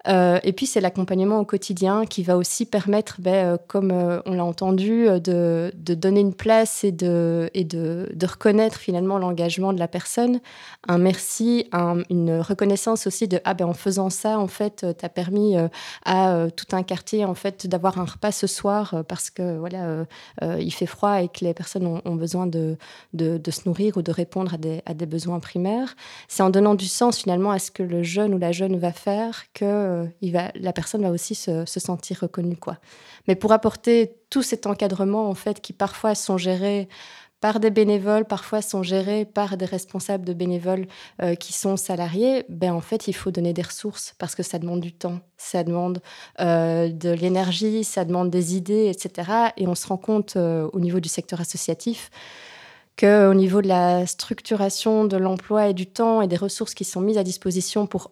[0.08, 4.20] Euh, et puis, c'est l'accompagnement au quotidien qui va aussi permettre, ben, euh, comme euh,
[4.26, 9.18] on l'a entendu, de, de, donner une place et de, et de, de reconnaître finalement
[9.18, 10.40] l'engagement de la personne.
[10.88, 15.04] Un merci, un, une reconnaissance aussi de ah ben en faisant ça, en fait, tu
[15.04, 15.56] as permis
[16.04, 20.06] à tout un quartier en fait d'avoir un repas ce soir parce que voilà,
[20.42, 22.76] il fait froid et que les personnes ont, ont besoin de,
[23.14, 25.94] de, de, se nourrir ou de répondre à des, à des besoins primaires.
[26.28, 28.92] C'est en donnant du sens finalement à ce que le jeune ou la jeune va
[28.92, 32.56] faire que euh, la personne va aussi se, se, sentir reconnue.
[32.56, 32.78] Quoi.
[33.28, 36.88] Mais pour apporter tout cet encadrement, en fait, qui parfois sont gérés
[37.40, 40.86] par des bénévoles, parfois sont gérés par des responsables de bénévoles
[41.22, 44.58] euh, qui sont salariés, ben en fait, il faut donner des ressources parce que ça
[44.58, 46.00] demande du temps, ça demande
[46.40, 49.30] euh, de l'énergie, ça demande des idées, etc.
[49.58, 52.10] Et on se rend compte au niveau du secteur associatif
[52.98, 57.00] qu'au niveau de la structuration de l'emploi et du temps et des ressources qui sont
[57.00, 58.10] mises à disposition pour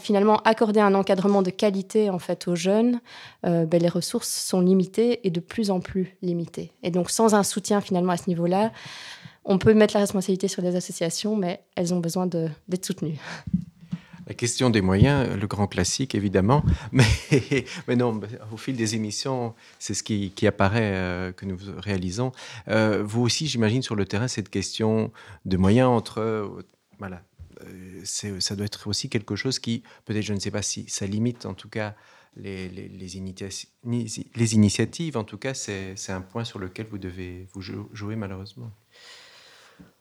[0.00, 3.00] finalement accorder un encadrement de qualité en fait aux jeunes,
[3.46, 6.72] euh, ben, les ressources sont limitées et de plus en plus limitées.
[6.82, 8.72] Et donc sans un soutien finalement à ce niveau-là,
[9.44, 13.18] on peut mettre la responsabilité sur les associations, mais elles ont besoin d'être soutenues.
[14.26, 16.62] La question des moyens, le grand classique évidemment,
[16.92, 18.20] mais, non,
[18.52, 22.32] au fil des émissions, c'est ce qui, apparaît euh, que nous réalisons.
[22.68, 25.12] Euh, vous aussi, j'imagine, sur le terrain, cette question
[25.46, 26.50] de moyens entre...
[26.98, 27.22] voilà,
[28.04, 31.46] ça doit être aussi quelque chose qui, peut-être, je ne sais pas si ça limite
[31.46, 31.94] en tout cas
[32.36, 35.16] les, les, les, initiatives.
[35.16, 38.70] En tout cas, c'est un point sur lequel vous devez vous jouer malheureusement.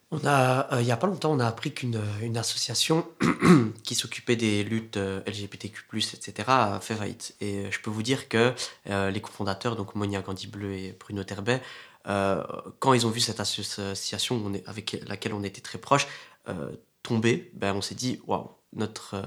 [0.10, 3.06] On a, euh, il n'y a pas longtemps, on a appris qu'une une association
[3.84, 7.36] qui s'occupait des luttes euh, LGBTQ+, etc., a fait faillite.
[7.42, 8.54] Et je peux vous dire que
[8.86, 11.62] les cofondateurs, donc Monia Gandhi-Bleu et Bruno Terbet,
[12.06, 16.08] quand ils ont vu cette association avec laquelle on était très proche,
[17.08, 19.16] tombé, ben, on s'est dit, waouh, notre.
[19.16, 19.24] Euh,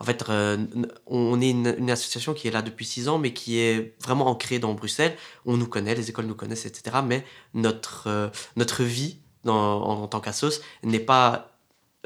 [0.00, 0.66] en fait, euh,
[1.06, 4.58] on est une, association qui est là depuis six ans, mais qui est vraiment ancrée
[4.58, 5.16] dans Bruxelles.
[5.44, 6.98] On nous connaît, les écoles nous connaissent, etc.
[7.04, 11.52] Mais notre, euh, notre vie en, tant qu'assos n'est pas.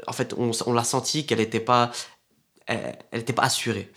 [0.07, 1.91] En fait, on, on l'a senti qu'elle n'était pas,
[2.65, 3.91] elle, était pas assurée.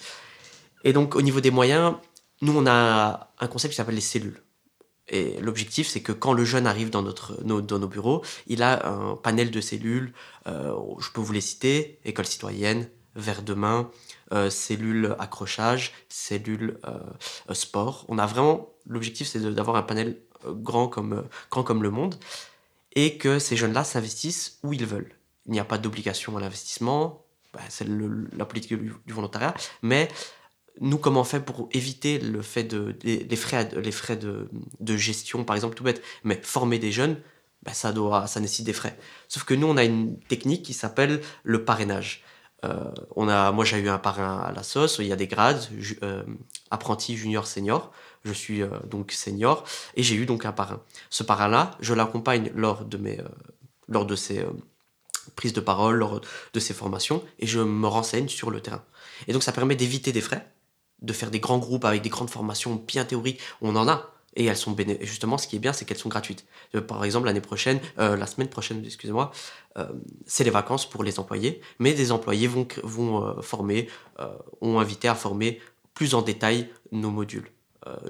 [0.85, 1.95] Et donc, au niveau des moyens,
[2.43, 4.43] nous, on a un concept qui s'appelle les cellules.
[5.09, 8.63] Et l'objectif, c'est que quand le jeune arrive dans, notre, nos, dans nos bureaux, il
[8.63, 10.13] a un panel de cellules.
[10.47, 13.91] Euh, je peux vous les citer école citoyenne, verre de main,
[14.33, 18.05] euh, cellule accrochage, cellule euh, sport.
[18.09, 22.17] On a vraiment l'objectif, c'est d'avoir un panel grand comme, grand comme le monde
[22.95, 25.15] et que ces jeunes-là s'investissent où ils veulent.
[25.47, 30.09] Il n'y a pas d'obligation à l'investissement, bah, c'est la politique du, du, volontariat, mais
[30.81, 35.45] nous, comment on fait pour éviter le fait de, les, frais, les frais de, gestion,
[35.45, 37.17] par exemple, tout bête, mais former des jeunes,
[37.63, 38.99] ben ça, doit, ça nécessite des frais.
[39.29, 42.23] Sauf que nous, on a une technique qui s'appelle le parrainage.
[42.65, 45.27] Euh, on a, moi, j'ai eu un parrain à la sauce, il y a des
[45.27, 45.63] grades,
[46.03, 46.23] euh,
[46.71, 47.93] apprenti, junior, senior.
[48.25, 50.83] Je suis euh, donc senior et j'ai eu donc un parrain.
[51.11, 53.19] Ce parrain-là, je l'accompagne lors de mes,
[53.89, 54.45] lors de ses
[55.37, 56.21] prises de parole, lors
[56.53, 58.83] de ses formations et je me renseigne sur le terrain.
[59.29, 60.47] Et donc, ça permet d'éviter des frais
[61.03, 63.41] de faire des grands groupes avec des grandes formations bien théoriques.
[63.61, 64.11] On en a.
[64.39, 66.45] Et elles sont justement, ce qui est bien, c'est qu'elles sont gratuites.
[66.75, 69.33] Euh, par exemple, l'année prochaine, euh, la semaine prochaine, excusez-moi,
[69.79, 69.87] euh,
[70.27, 73.89] c'est les vacances pour les employés, mais des employés vont, vont former,
[74.61, 75.61] ont invité à former
[75.95, 77.51] plus en détail nos modules,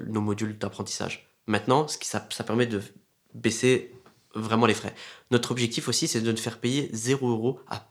[0.05, 1.29] nos modules d'apprentissage.
[1.47, 2.83] Maintenant, ce qui, ça, ça permet de
[3.33, 3.93] baisser
[4.35, 4.93] vraiment les frais.
[5.31, 7.87] Notre objectif aussi, c'est de ne faire payer 0 euros à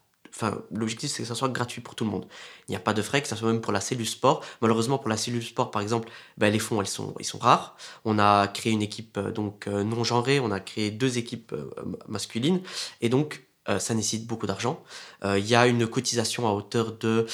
[0.70, 2.26] L'objectif, c'est que ça soit gratuit pour tout le monde.
[2.68, 4.44] Il n'y a pas de frais, que ça soit même pour la cellule sport.
[4.60, 7.76] Malheureusement, pour la cellule sport, par exemple, ben, les fonds, sont, ils sont rares.
[8.04, 11.52] On a créé une équipe euh, donc euh, non genrée, on a créé deux équipes
[11.52, 11.70] euh,
[12.08, 12.60] masculines,
[13.00, 13.42] et donc
[13.80, 14.80] ça nécessite beaucoup d'argent.
[15.24, 17.26] Il y a une cotisation à hauteur de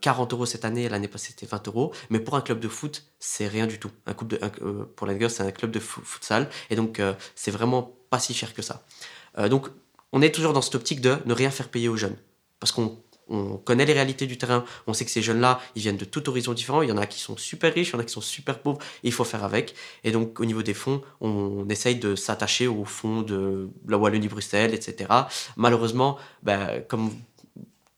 [0.00, 3.02] 40 euros cette année, l'année passée c'était 20 euros, mais pour un club de foot,
[3.18, 3.90] c'est rien du tout.
[4.06, 4.38] Un de,
[4.94, 7.02] pour la c'est un club de futsal, et donc
[7.34, 8.84] c'est vraiment pas si cher que ça.
[9.50, 9.70] donc
[10.12, 12.16] on est toujours dans cette optique de ne rien faire payer aux jeunes
[12.62, 12.96] parce qu'on
[13.64, 16.52] connaît les réalités du terrain, on sait que ces jeunes-là, ils viennent de tout horizon
[16.52, 18.20] différent, il y en a qui sont super riches, il y en a qui sont
[18.20, 19.74] super pauvres, il faut faire avec.
[20.04, 24.74] Et donc au niveau des fonds, on essaye de s'attacher aux fonds de la Wallonie-Bruxelles,
[24.74, 25.10] etc.
[25.56, 27.10] Malheureusement, ben, comme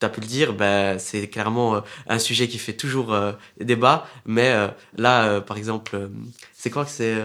[0.00, 3.32] tu as pu le dire, ben, c'est clairement euh, un sujet qui fait toujours euh,
[3.60, 6.08] débat, mais euh, là, par exemple,
[6.54, 7.16] c'est quoi que c'est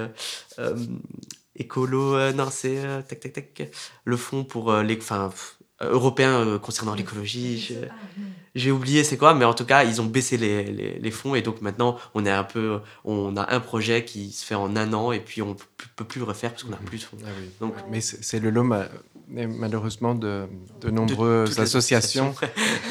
[1.56, 3.72] écolo, non, c'est tac, tac, tac,
[4.04, 5.00] le fonds pour les...
[5.82, 7.78] européen euh, concernant l'écologie.
[8.60, 11.34] J'ai oublié c'est quoi, mais en tout cas, ils ont baissé les, les, les, fonds
[11.34, 14.76] et donc maintenant, on est un peu, on a un projet qui se fait en
[14.76, 15.56] un an et puis on
[15.96, 17.18] peut plus le refaire parce qu'on n'a plus de fonds.
[17.26, 17.30] Ah
[17.62, 18.66] donc, mais c'est le lot
[19.30, 20.48] malheureusement de,
[20.82, 22.34] de nombreuses associations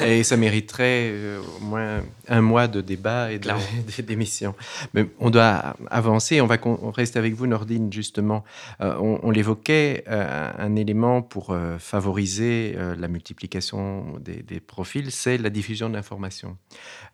[0.04, 3.40] et ça mériterait euh, au moins un mois de débat et
[4.02, 4.54] d'émissions.
[4.94, 6.40] Mais on doit avancer.
[6.40, 8.44] On va on reste avec vous, Nordine, justement.
[8.80, 15.50] Euh, on, l'évoquait, euh, un élément pour favoriser la multiplication des, des profils, c'est la
[15.58, 16.56] diffusion d'informations.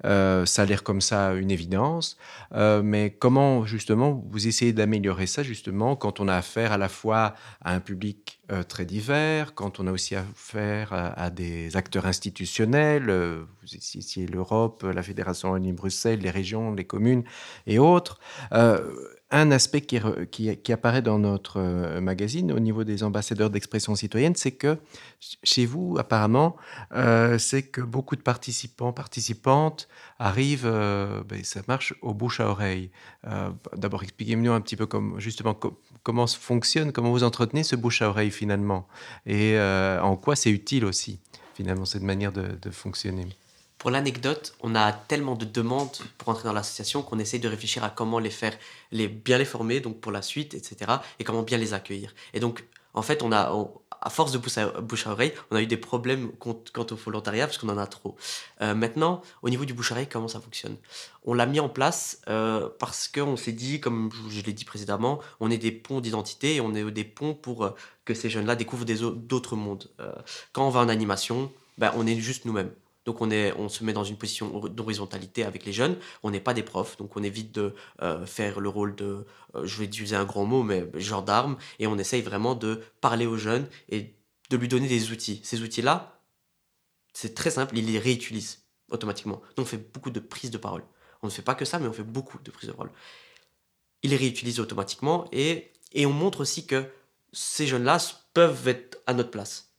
[0.02, 2.16] ça a l'air comme ça une évidence,
[2.52, 7.34] mais comment justement vous essayez d'améliorer ça justement quand on a affaire à la fois
[7.62, 13.66] à un public très divers, quand on a aussi affaire à, des acteurs institutionnels, vous
[13.66, 17.24] citiez l'Europe, la Fédération Wallonie-Bruxelles, les régions, les communes
[17.66, 18.18] et autres.
[18.52, 18.92] Euh,
[19.30, 24.52] un aspect qui, apparaît dans notre euh, magazine au niveau des ambassadeurs d'expression citoyenne, c'est
[24.52, 24.78] que
[25.42, 26.56] chez vous, apparemment,
[26.92, 29.88] euh, c'est que beaucoup de participants, participantes
[30.20, 30.70] arrivent,
[31.26, 32.90] ben, ça marche au bouche à oreille.
[33.76, 35.58] D'abord, expliquez-nous un petit peu comme, justement
[36.04, 38.86] comment fonctionne, comment vous entretenez ce bouche à oreille finalement,
[39.26, 41.18] et en quoi c'est utile aussi,
[41.54, 43.26] finalement, cette manière de, de fonctionner?
[43.78, 47.84] Pour l'anecdote, on a tellement de demandes pour entrer dans l'association qu'on essaye de réfléchir
[47.84, 48.56] à comment les faire,
[48.92, 50.90] les bien les former, donc pour la suite, etc.
[51.18, 52.14] Et comment bien les accueillir.
[52.32, 52.64] Et donc,
[52.94, 53.52] en fait, on a,
[54.04, 57.58] à force de bouche à, oreille, on a eu des problèmes quant au volontariat parce
[57.58, 58.16] qu'on en a trop.
[58.60, 60.76] Euh, maintenant, au niveau du bouche à oreille, comment ça fonctionne?
[61.24, 65.20] On l'a mis en place euh, parce qu'on s'est dit, comme je l'ai dit précédemment,
[65.40, 67.70] on est des ponts d'identité et on est des ponts pour euh,
[68.04, 69.88] que ces jeunes-là découvrent d'autres mondes.
[70.52, 72.70] quand on va en animation, ben, on est juste nous-mêmes.
[73.04, 75.96] Donc on, se met dans une position d'horizontalité avec les jeunes.
[76.22, 79.66] On n'est pas des profs, donc on évite de euh, faire le rôle de, euh,
[79.66, 81.56] je vais utiliser un grand mot, mais gendarme.
[81.78, 84.14] Et on essaye vraiment de parler aux jeunes et
[84.48, 85.40] de lui donner des outils.
[85.44, 86.18] Ces outils-là,
[87.12, 89.42] c'est très simple, il les réutilise automatiquement.
[89.56, 90.82] Donc on fait beaucoup de prises de parole.
[91.22, 92.92] On ne fait pas que ça, mais on fait beaucoup de prises de parole.
[94.02, 96.86] Il les réutilise automatiquement et, et on montre aussi que
[97.32, 97.98] ces jeunes-là
[98.32, 99.73] peuvent être à notre place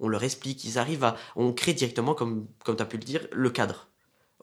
[0.00, 1.16] on leur explique, ils arrivent à...
[1.36, 3.88] On crée directement, comme, comme tu as pu le dire, le cadre.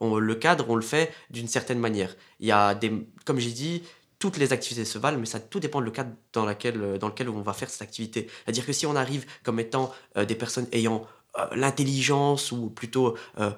[0.01, 2.15] le cadre, on le fait d'une certaine manière.
[2.39, 3.07] Il y a des...
[3.25, 3.83] Comme j'ai dit,
[4.19, 7.29] toutes les activités se valent, mais ça tout dépend du cadre dans, laquelle, dans lequel
[7.29, 8.27] on va faire cette activité.
[8.43, 11.05] C'est-à-dire que si on arrive comme étant euh, des personnes ayant
[11.37, 13.51] euh, l'intelligence ou plutôt euh,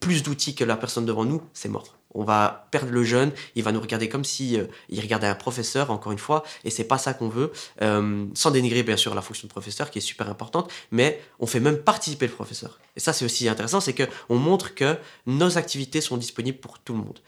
[0.00, 3.62] plus d'outils que la personne devant nous, c'est mort on va perdre le jeune, il
[3.62, 6.84] va nous regarder comme si euh, il regardait un professeur, encore une fois, et c'est
[6.84, 7.52] pas ça qu'on veut,
[7.82, 11.46] euh, sans dénigrer bien sûr la fonction de professeur qui est super importante, mais on
[11.46, 12.80] fait même participer le professeur.
[12.96, 16.78] Et ça c'est aussi intéressant, c'est que on montre que nos activités sont disponibles pour
[16.78, 17.20] tout le monde.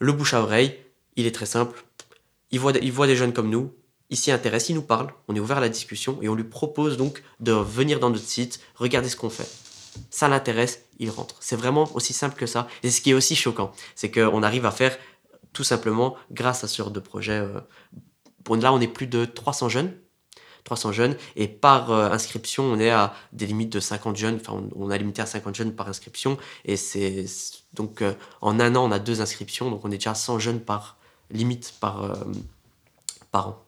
[0.00, 0.76] Le bouche à oreille,
[1.16, 1.84] il est très simple.
[2.50, 3.72] Il voit, il voit des jeunes comme nous,
[4.10, 6.44] il s'y intéresse, il nous parle, on est ouvert à la discussion et on lui
[6.44, 9.48] propose donc de venir dans notre site, regarder ce qu'on fait
[10.10, 11.36] ça l'intéresse, il rentre.
[11.40, 12.68] C'est vraiment aussi simple que ça.
[12.82, 14.96] Et ce qui est aussi choquant, c'est qu'on arrive à faire
[15.52, 17.38] tout simplement grâce à ce genre de projet.
[17.38, 17.60] Euh,
[18.56, 19.92] là, on est plus de 300 jeunes.
[20.64, 24.62] 300 jeunes et par euh, inscription on est à des limites de 50 jeunes enfin
[24.76, 27.24] on, a limité à 50 jeunes par inscription et c'est
[27.74, 30.38] donc euh, en un an on a deux inscriptions donc on est déjà à 100
[30.38, 30.98] jeunes par
[31.32, 32.16] limite par
[33.32, 33.64] par an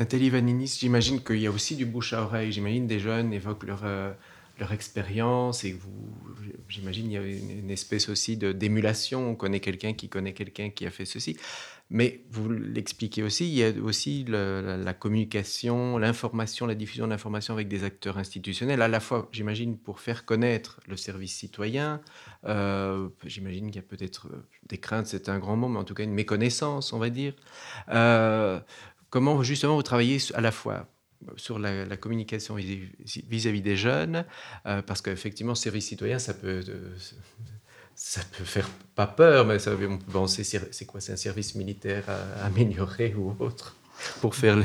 [0.00, 2.50] Nathalie Vaninis, j'imagine qu'il y a aussi du bouche à oreille.
[2.52, 3.84] J'imagine des jeunes évoquent leur,
[4.60, 6.14] leur expérience et vous,
[6.68, 9.30] j'imagine, il y a une, espèce aussi de d'émulation.
[9.30, 11.36] On connaît quelqu'un qui connaît quelqu'un qui a fait ceci.
[11.88, 17.54] Mais vous l'expliquez aussi, il y a aussi la, communication, l'information, la diffusion de l'information
[17.54, 22.00] avec des acteurs institutionnels, à la fois, j'imagine, pour faire connaître le service citoyen.
[22.44, 24.28] Euh, j'imagine qu'il y a peut-être
[24.68, 27.34] des craintes, c'est un grand mot, mais en tout cas une méconnaissance, on va dire.
[27.88, 28.60] Euh,
[29.08, 30.86] comment justement vous travaillez à la fois
[31.36, 34.24] sur la, communication vis-à-vis des jeunes,
[34.66, 36.94] euh, parce qu'effectivement, service citoyen, ça peut, euh,
[37.94, 41.54] ça peut faire pas peur, mais ça, on peut penser, c'est quoi, c'est un service
[41.54, 43.76] militaire à, améliorer ou autre,
[44.20, 44.56] pour faire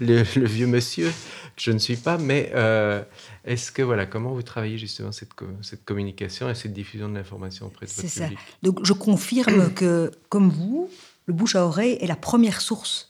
[0.00, 1.10] le, vieux monsieur,
[1.56, 3.02] que je ne suis pas, mais euh,
[3.44, 5.30] est-ce que, voilà, comment vous travaillez justement cette,
[5.62, 8.24] cette communication et cette diffusion de l'information auprès de votre ça.
[8.24, 8.38] public?
[8.62, 10.90] Donc, je confirme que, comme vous,
[11.26, 13.06] le bouche à oreille est la première source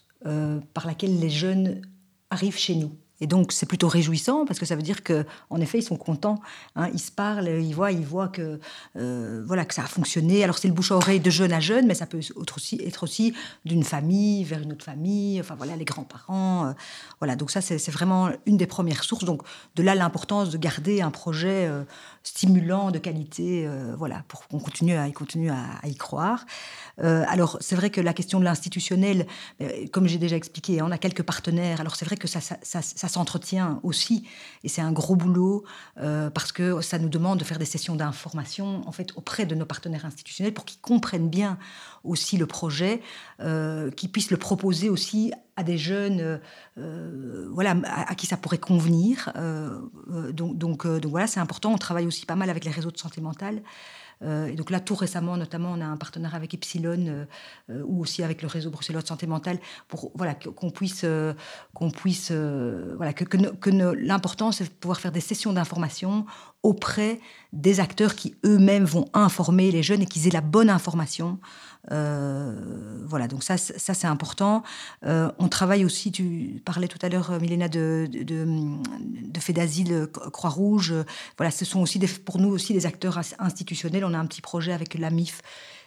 [0.74, 1.80] par laquelle les jeunes
[2.30, 2.96] arrivent chez nous.
[3.20, 6.40] Et donc, c'est plutôt réjouissant parce que ça veut dire qu'en effet, ils sont contents.
[6.76, 6.88] Hein.
[6.92, 8.60] ils se parlent, ils voient, ils voient que,
[8.96, 10.42] euh, voilà, que ça a fonctionné.
[10.42, 12.80] Alors, c'est le bouche à oreille de jeune à jeune, mais ça peut être aussi,
[12.84, 15.38] être aussi d'une famille vers une autre famille.
[15.40, 16.66] Enfin, voilà, les grands-parents.
[16.66, 16.72] Euh,
[17.18, 19.24] voilà, donc ça, c'est vraiment une des premières sources.
[19.24, 19.42] Donc,
[19.76, 21.84] de là, l'importance de garder un projet euh,
[22.22, 26.44] stimulant, de qualité, voilà, pour qu'on continue à, continue à, à y croire.
[26.98, 29.26] alors, c'est vrai que la question de l'institutionnel,
[29.90, 31.80] comme j'ai déjà expliqué, on a quelques partenaires.
[31.80, 34.26] Alors, c'est vrai que ça, ça, ça s'entretient aussi.
[34.64, 35.64] Et c'est un gros boulot
[35.98, 39.54] euh, parce que ça nous demande de faire des sessions d'information en fait auprès de
[39.54, 41.58] nos partenaires institutionnels pour qu'ils comprennent bien
[42.04, 43.02] aussi le projet,
[43.40, 46.40] euh, qu'ils puissent le proposer aussi à des jeunes,
[46.78, 49.30] euh, voilà, à, qui ça pourrait convenir.
[50.32, 51.72] donc, donc, donc voilà, c'est important.
[51.72, 53.62] On travaille aussi pas mal avec les réseaux de santé mentale.
[54.22, 57.24] Euh, et donc là, tout récemment, notamment, on a un partenaire avec Epsilon euh,
[57.70, 61.04] euh, ou aussi avec le réseau bruxellois de santé mentale pour voilà qu'on puisse
[61.74, 66.26] qu'on puisse voilà que, que, l'important c'est de pouvoir faire des sessions d'information
[66.62, 67.20] auprès
[67.52, 71.38] des acteurs qui eux-mêmes vont informer les jeunes et qu'ils aient la bonne information
[71.88, 74.62] voilà, donc ça, ça c'est important.
[75.06, 80.94] Euh, on travaille aussi, tu parlais tout à l'heure, Milena, de, de, de, d'asile Croix-Rouge.
[81.36, 84.04] Voilà, ce sont aussi des, pour nous aussi des acteurs institutionnels.
[84.04, 85.42] On a un petit projet avec la MIF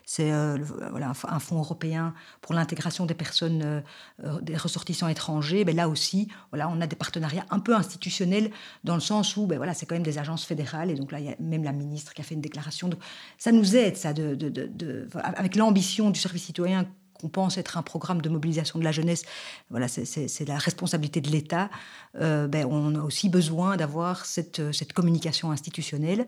[0.06, 0.58] c'est euh,
[0.92, 3.82] voilà, un fonds européen pour l'intégration des personnes, euh,
[4.24, 5.64] euh, des ressortissants étrangers.
[5.64, 8.52] Ben là aussi, voilà, on a des partenariats un peu institutionnels
[8.84, 10.92] dans le sens où ben voilà, c'est quand même des agences fédérales.
[10.92, 12.90] Et donc là, il y a même la ministre qui a fait une déclaration.
[13.38, 17.78] Ça nous aide, ça, de, de, de, avec l'ambition du service citoyen qu'on pense être
[17.78, 19.24] un programme de mobilisation de la jeunesse,
[19.70, 21.70] voilà, c'est la responsabilité de l'État,
[22.16, 26.28] ben, on a aussi besoin d'avoir cette, cette, communication institutionnelle.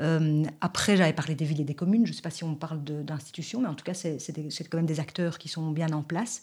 [0.00, 2.06] Euh, après, j'avais parlé des villes et des communes.
[2.06, 4.18] Je ne sais pas si on parle d'institutions, mais en tout cas, c'est
[4.70, 6.42] quand même des acteurs qui sont bien en place.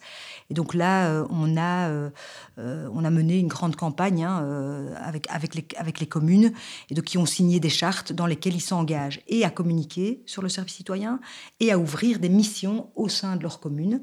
[0.49, 2.09] Et donc là, euh, on, a, euh,
[2.57, 6.51] on a mené une grande campagne hein, avec, avec, les, avec les communes,
[6.89, 10.41] et donc qui ont signé des chartes dans lesquelles ils s'engagent et à communiquer sur
[10.41, 11.19] le service citoyen
[11.59, 14.01] et à ouvrir des missions au sein de leur commune.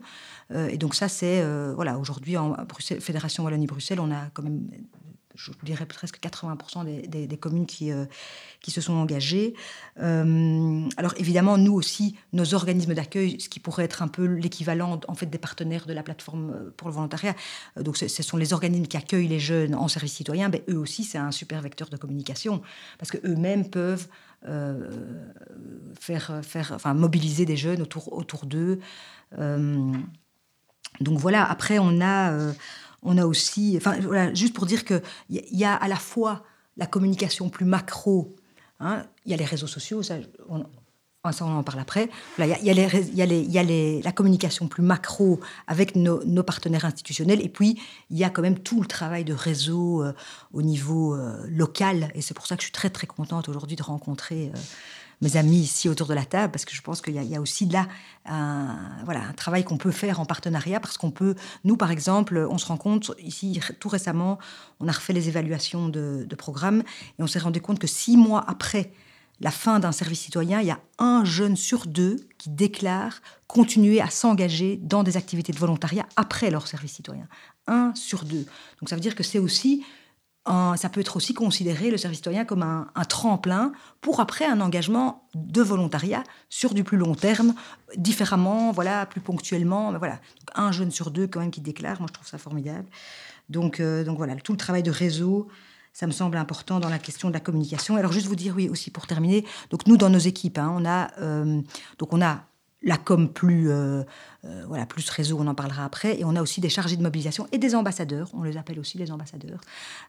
[0.54, 2.56] et donc ça, c'est voilà, aujourd'hui en
[3.00, 4.68] Fédération Wallonie-Bruxelles, on a quand même
[5.36, 8.06] je dirais presque 80% des, communes qui, euh,
[8.60, 9.54] qui se sont engagées.
[10.00, 14.98] Euh, alors évidemment, nous aussi, nos organismes d'accueil, ce qui pourrait être un peu l'équivalent
[15.06, 17.34] en fait des partenaires de la plateforme euh, pour le volontariat,
[17.80, 21.04] donc ce, sont les organismes qui accueillent les jeunes en service citoyen, ben, eux aussi
[21.04, 22.62] c'est un super vecteur de communication
[22.98, 24.08] parce que eux-mêmes peuvent
[25.98, 28.78] faire, faire, enfin, mobiliser des jeunes autour, autour d'eux.
[29.36, 32.52] donc voilà, après on a
[33.06, 33.96] on a aussi, enfin
[34.34, 36.44] juste pour dire qu'il y, a à la fois
[36.76, 38.34] la communication plus macro,
[38.80, 40.16] hein, il y a les réseaux sociaux, ça
[40.48, 40.64] on,
[41.40, 42.08] en parle après.
[42.38, 48.24] Il y, a, la communication plus macro avec nos, partenaires institutionnels, et puis il y
[48.24, 50.12] a quand même tout le travail de réseau euh,
[50.52, 53.76] au niveau euh, local, et c'est pour ça que je suis très très contente aujourd'hui
[53.76, 54.58] de rencontrer euh,
[55.22, 57.66] mes amis ici autour de la table, parce que je pense qu'il y, a aussi
[57.66, 57.88] là
[58.26, 62.46] un, voilà, un travail qu'on peut faire en partenariat, parce qu'on peut, nous par exemple,
[62.50, 64.38] on se rend compte, ici tout récemment,
[64.80, 66.82] on a refait les évaluations de, programmes,
[67.18, 68.92] et on s'est rendu compte que six mois après
[69.40, 74.00] la fin d'un service citoyen, il y a un jeune sur deux qui déclare continuer
[74.00, 77.28] à s'engager dans des activités de volontariat après leur service citoyen.
[77.66, 78.46] Un sur deux.
[78.80, 79.84] Donc ça veut dire que c'est aussi
[80.46, 85.28] ça peut être aussi considéré, le service citoyen, comme un, tremplin pour après un engagement
[85.34, 87.54] de volontariat sur du plus long terme,
[87.96, 89.90] différemment, voilà, plus ponctuellement.
[89.90, 90.20] Mais voilà.
[90.54, 92.86] un jeune sur deux, quand même, qui déclare, moi, je trouve ça formidable.
[93.48, 95.48] Donc, euh, donc voilà, tout le travail de réseau,
[95.92, 97.96] ça me semble important dans la question de la communication.
[97.96, 100.84] Alors, juste vous dire, oui, aussi pour terminer, donc nous, dans nos équipes, hein, on,
[100.84, 101.60] a, euh,
[101.98, 102.44] donc on a
[102.86, 104.04] la com plus, euh,
[104.44, 106.18] euh, voilà, plus réseau, on en parlera après.
[106.20, 108.96] Et on a aussi des chargés de mobilisation et des ambassadeurs, on les appelle aussi
[108.96, 109.60] les ambassadeurs.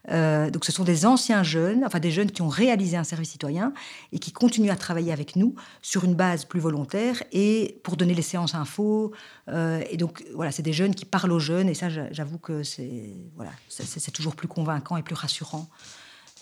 [0.09, 3.31] Euh, donc ce sont des anciens jeunes, enfin des jeunes qui ont réalisé un service
[3.31, 3.73] citoyen
[4.13, 8.13] et qui continuent à travailler avec nous sur une base plus volontaire et pour donner
[8.13, 9.11] les séances info.
[9.49, 13.15] et donc voilà, c'est des jeunes qui parlent aux jeunes et ça, j'avoue que c'est
[13.35, 15.67] voilà, c'est toujours plus convaincant et plus rassurant.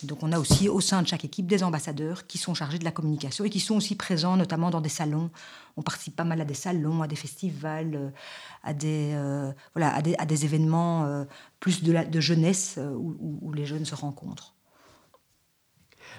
[0.02, 2.84] Donc on a aussi au sein de chaque équipe des ambassadeurs qui sont chargés de
[2.84, 5.30] la communication et qui sont aussi présents notamment dans des salons.
[5.76, 8.10] On participe pas mal à des salons, à des festivals, euh,
[8.62, 11.24] à des, euh, à des, événements euh,
[11.60, 14.54] plus de, jeunesse où, les jeunes se rencontrent.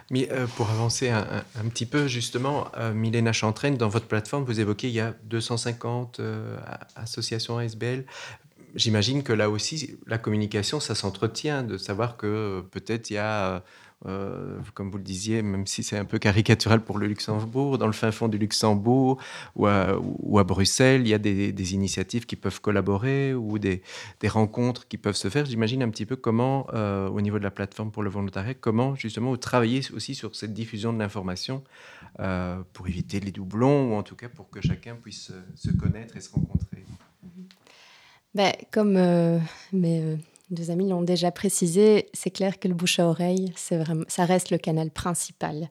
[0.10, 4.94] Mais pour avancer un, petit peu, justement, Milena Chantraine, dans votre plateforme, vous évoquez il
[4.94, 6.22] y a 250
[6.96, 8.06] associations ASBL
[8.78, 13.18] j'imagine que là aussi, la communication, ça s'entretient, de savoir que euh, peut-être il y
[13.18, 13.64] a,
[14.06, 17.88] euh, comme vous le disiez, même si c'est un peu caricatural pour le Luxembourg, dans
[17.88, 19.20] le fin fond du Luxembourg
[19.56, 23.82] ou à, Bruxelles, il y a des, initiatives qui peuvent collaborer ou des,
[24.26, 25.46] rencontres qui peuvent se faire.
[25.46, 28.96] J'imagine un petit peu comment, euh, au niveau de la plateforme pour le volontariat, comment
[28.96, 31.64] justement vous travaillez aussi sur cette diffusion de l'information
[32.74, 36.22] pour éviter les doublons ou en tout cas pour que chacun puisse se connaître et
[36.22, 36.87] se rencontrer.
[38.38, 39.40] Ben, comme euh,
[39.74, 40.20] mes
[40.50, 44.24] deux amis l'ont déjà précisé, c'est clair que le bouche à oreille, c'est vraiment, ça
[44.24, 45.70] reste le canal principal.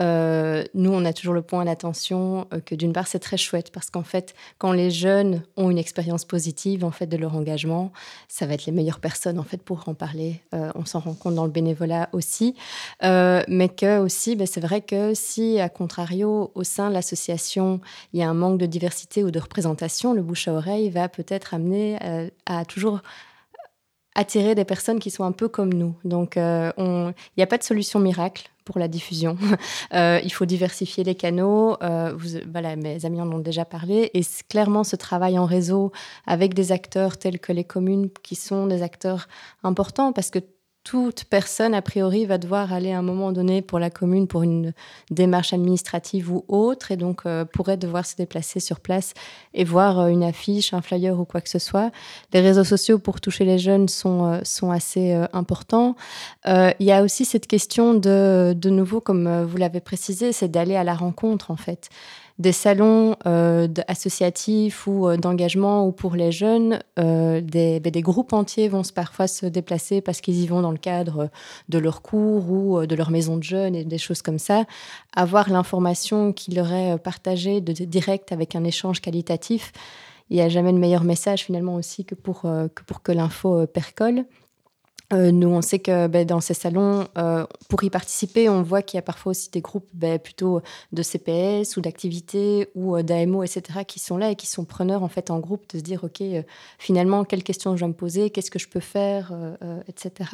[0.00, 3.88] Euh, nous, on a toujours le point d'attention que d'une part, c'est très chouette parce
[3.88, 7.92] qu'en fait, quand les jeunes ont une expérience positive en fait de leur engagement,
[8.26, 10.40] ça va être les meilleures personnes en fait pour en parler.
[10.52, 12.56] on s'en rend compte dans le bénévolat aussi,
[13.02, 17.80] mais que aussi, ben, c'est vrai que si, à contrario, au sein de l'association,
[18.12, 21.08] il y a un manque de diversité ou de représentation, le bouche à oreille va
[21.08, 21.98] peut-être amener
[22.46, 23.00] à toujours
[24.16, 25.94] attirer des personnes qui sont un peu comme nous.
[26.04, 29.36] Donc, euh, il n'y a pas de solution miracle pour la diffusion.
[29.94, 31.76] Euh, il faut diversifier les canaux.
[31.82, 34.10] Euh, vous, voilà, mes amis en ont déjà parlé.
[34.14, 35.92] Et clairement, ce travail en réseau
[36.26, 39.28] avec des acteurs tels que les communes, qui sont des acteurs
[39.62, 40.40] importants, parce que
[40.86, 44.44] toute personne, a priori, va devoir aller à un moment donné pour la commune pour
[44.44, 44.72] une
[45.10, 49.12] démarche administrative ou autre, et donc euh, pourrait devoir se déplacer sur place
[49.52, 51.90] et voir euh, une affiche, un flyer ou quoi que ce soit.
[52.32, 55.96] Les réseaux sociaux pour toucher les jeunes sont, euh, sont assez importants.
[56.44, 60.76] Il y a aussi cette question de, de nouveau, comme vous l'avez précisé, c'est d'aller
[60.76, 61.90] à la rencontre, en fait
[62.38, 68.32] des salons euh, associatifs ou euh, d'engagement ou pour les jeunes, euh, ben, des, groupes
[68.34, 71.30] entiers vont parfois se déplacer parce qu'ils y vont dans le cadre
[71.68, 74.64] de leur cours ou de leur maison de jeunes et des choses comme ça.
[75.14, 79.72] Avoir l'information qui leur est partagée de, direct avec un échange qualitatif,
[80.28, 83.66] il n'y a jamais de meilleur message finalement aussi que pour que, pour que l'info
[83.66, 84.26] percole.
[85.12, 88.82] Euh, nous, on sait que ben, dans ces salons, euh, pour y participer, on voit
[88.82, 93.02] qu'il y a parfois aussi des groupes ben, plutôt de CPS ou d'activités ou euh,
[93.02, 95.82] d'AMO, etc., qui sont là et qui sont preneurs en fait en groupe de se
[95.84, 96.22] dire, OK,
[96.78, 99.32] finalement, quelles questions je dois me poser, qu'est-ce que je peux faire,
[99.88, 100.30] etc.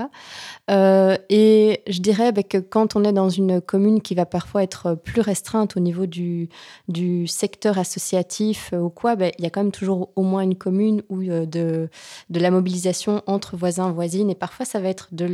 [0.68, 4.94] et je dirais ben, que quand on est dans une commune qui va parfois être
[4.94, 6.48] plus restreinte au niveau du,
[6.88, 11.02] du secteur associatif ou quoi, il y a quand même toujours au moins une commune
[11.08, 11.88] où de,
[12.30, 15.28] de la mobilisation entre voisins, voisines et parfois ça va être de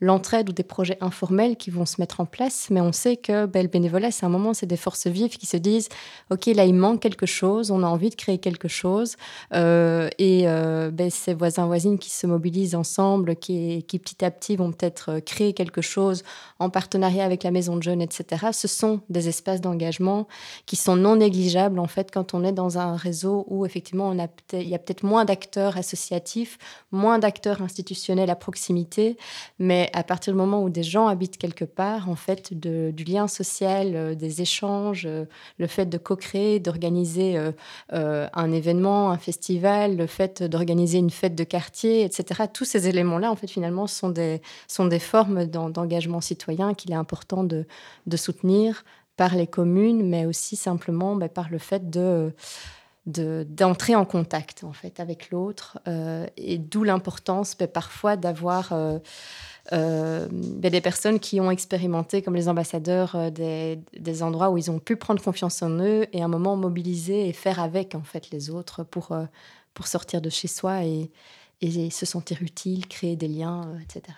[0.00, 3.46] l'entraide ou des projets informels qui vont se mettre en place, mais on sait que
[3.46, 5.88] ben, le bénévolat, c'est un moment, c'est des forces vives qui se disent,
[6.30, 9.16] OK, là, il manque quelque chose, on a envie de créer quelque chose,
[9.52, 14.56] euh, et euh, ben, ces voisins, voisines qui se mobilisent ensemble, qui, petit à petit
[14.56, 16.22] vont peut-être créer quelque chose
[16.58, 20.26] en partenariat avec la maison de jeunes, etc., ce sont des espaces d'engagement
[20.66, 24.68] qui sont non négligeables, en fait, quand on est dans un réseau où, effectivement, il
[24.68, 26.58] y a peut-être moins d'acteurs associatifs,
[26.92, 28.53] moins d'acteurs institutionnels à proximité,
[29.58, 33.28] mais à partir du moment où des gens habitent quelque part, en fait, du lien
[33.28, 35.24] social, euh, des échanges, euh,
[35.58, 37.36] le fait de co-créer, d'organiser
[37.92, 42.44] euh, un événement, un festival, le fait d'organiser une fête de quartier, etc.
[42.52, 46.96] Tous ces éléments-là, en fait, finalement, sont des, sont des formes d'engagement citoyen qu'il est
[46.96, 47.66] important de,
[48.16, 48.84] soutenir
[49.16, 52.32] par les communes, mais aussi simplement ben, par le fait de
[53.06, 58.98] d'entrer en contact en fait avec l'autre euh, et d'où l'importance ben, parfois d'avoir euh,
[59.72, 64.78] euh, ben, des personnes qui ont expérimenté comme les ambassadeurs des, endroits où ils ont
[64.78, 68.30] pu prendre confiance en eux et à un moment mobiliser et faire avec en fait
[68.30, 69.14] les autres pour,
[69.74, 71.10] pour sortir de chez soi et,
[71.90, 74.14] se sentir utile, créer des liens, etc.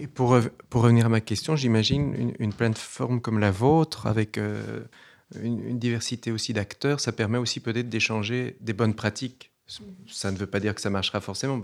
[0.00, 0.38] Et pour,
[0.70, 4.38] pour revenir à ma question, j'imagine une, plateforme comme la vôtre avec
[5.34, 9.50] une, diversité aussi d'acteurs, ça permet aussi peut-être d'échanger des bonnes pratiques.
[10.06, 11.60] Ça ne veut pas dire que ça marchera forcément.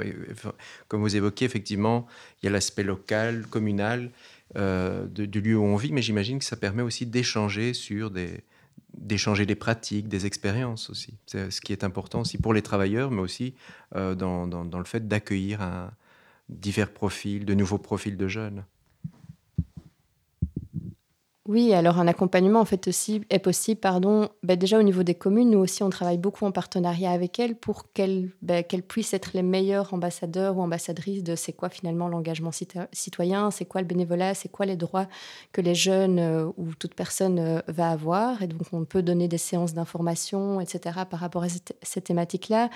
[0.89, 2.07] Comme vous évoquez, effectivement,
[2.43, 4.11] il y a l'aspect local, communal,
[4.57, 8.43] euh, du lieu où on vit, mais j'imagine que ça permet aussi d'échanger sur des
[8.95, 11.15] d'échanger des pratiques, des expériences aussi.
[11.25, 13.55] C'est ce qui est important aussi pour les travailleurs, mais aussi
[13.97, 15.61] euh, dans, dans, le fait d'accueillir
[16.51, 18.65] divers profils, de nouveaux profils de jeunes.
[21.49, 25.17] Oui, alors un accompagnement en fait aussi est possible, pardon, ben, déjà au niveau des
[25.17, 29.33] communes, nous aussi on travaille beaucoup en partenariat avec elles pour qu'elles ben, puissent être
[29.35, 34.35] les meilleurs ambassadeurs ou ambassadrices de c'est quoi finalement l'engagement citoyen, c'est quoi le bénévolat,
[34.35, 35.09] c'est quoi les droits
[35.51, 38.41] que les jeunes euh, ou toute personne euh, va avoir.
[38.43, 41.01] Et donc on peut donner des séances d'information, etc.
[41.11, 42.71] par rapport à cette, thématique-là.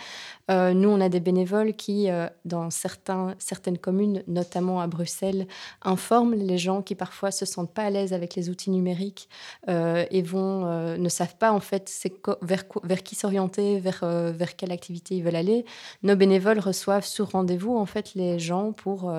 [0.51, 2.09] Euh, nous on a des bénévoles qui,
[2.45, 5.47] dans certains, certaines communes, notamment à Bruxelles,
[5.83, 9.29] informent les gens qui parfois se sentent pas à l'aise avec les outils numériques
[9.69, 11.93] euh, et vont, euh, ne savent pas en fait
[12.43, 15.65] vers, vers qui s'orienter, vers, euh, vers quelle activité ils veulent aller.
[16.03, 19.13] Nos bénévoles reçoivent sur rendez-vous en fait les gens pour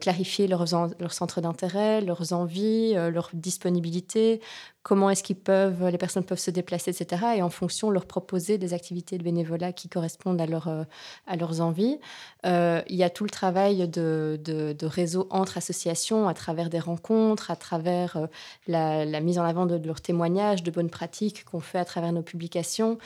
[0.00, 0.64] clarifier leurs,
[0.98, 4.40] leurs centres d'intérêt, leurs envies, leur disponibilité,
[4.88, 7.22] comment est-ce qu'ils peuvent, les personnes peuvent se déplacer, etc.
[7.36, 10.84] Et en fonction, leur proposer des activités de bénévolat qui correspondent à, leur, euh,
[11.26, 11.98] à leurs envies.
[12.46, 16.78] Euh, il y a tout le travail de, de, réseau entre associations à travers des
[16.78, 18.26] rencontres, à travers euh,
[18.66, 22.12] la, mise en avant de, de leurs témoignages, de bonnes pratiques qu'on fait à travers
[22.12, 22.96] nos publications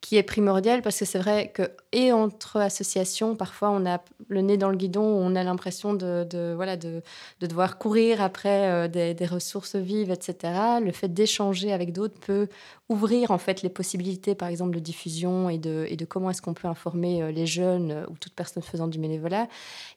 [0.00, 4.42] qui est primordial parce que c'est vrai que et entre associations parfois on a le
[4.42, 7.02] nez dans le guidon on a l'impression de, de, voilà de,
[7.40, 12.48] de, devoir courir après euh, des, ressources vives etc le fait d'échanger avec d'autres peut
[12.88, 16.42] ouvrir en fait les possibilités par exemple de diffusion et de, et de comment est-ce
[16.42, 19.48] qu'on peut informer euh, les jeunes euh, ou toute personne faisant du bénévolat.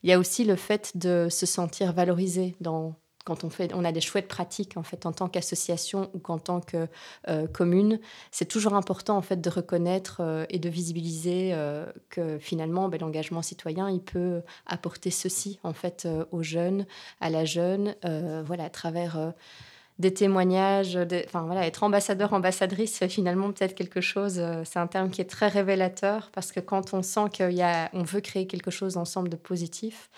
[0.03, 3.85] Il y a aussi le fait de se sentir valorisé dans quand on, fait, on
[3.85, 6.87] a des chouettes pratiques en fait en tant qu'association ou qu'en tant que
[7.27, 7.99] euh, commune,
[8.31, 12.99] c'est toujours important en fait de reconnaître euh, et de visibiliser euh, que finalement ben,
[12.99, 16.85] l'engagement citoyen il peut apporter ceci en fait aux jeunes,
[17.19, 17.95] à la jeune,
[18.45, 19.33] voilà à travers
[19.99, 25.09] des témoignages, enfin voilà, être ambassadeur, ambassadrice, c'est finalement peut-être quelque chose, c'est un terme
[25.09, 29.29] qui est très révélateur parce que quand on sent qu'on veut créer quelque chose ensemble
[29.29, 30.09] de positif,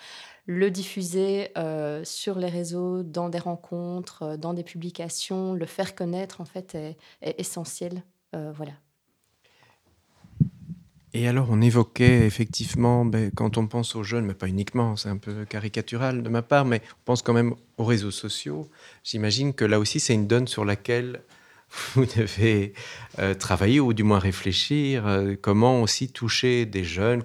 [0.46, 5.94] le diffuser euh, sur les réseaux, dans des rencontres, euh, dans des publications, le faire
[5.94, 6.96] connaître en fait est,
[7.38, 8.02] essentiel.
[8.34, 8.72] Euh, voilà.
[11.16, 15.08] Et alors, on évoquait effectivement, ben, quand on pense aux jeunes, mais pas uniquement, c'est
[15.08, 18.68] un peu caricatural de ma part, mais on pense quand même aux réseaux sociaux.
[19.04, 21.22] J'imagine que là aussi, c'est une donne sur laquelle
[21.94, 22.74] vous devez
[23.38, 25.04] travailler ou du moins réfléchir.
[25.40, 27.22] comment aussi toucher des jeunes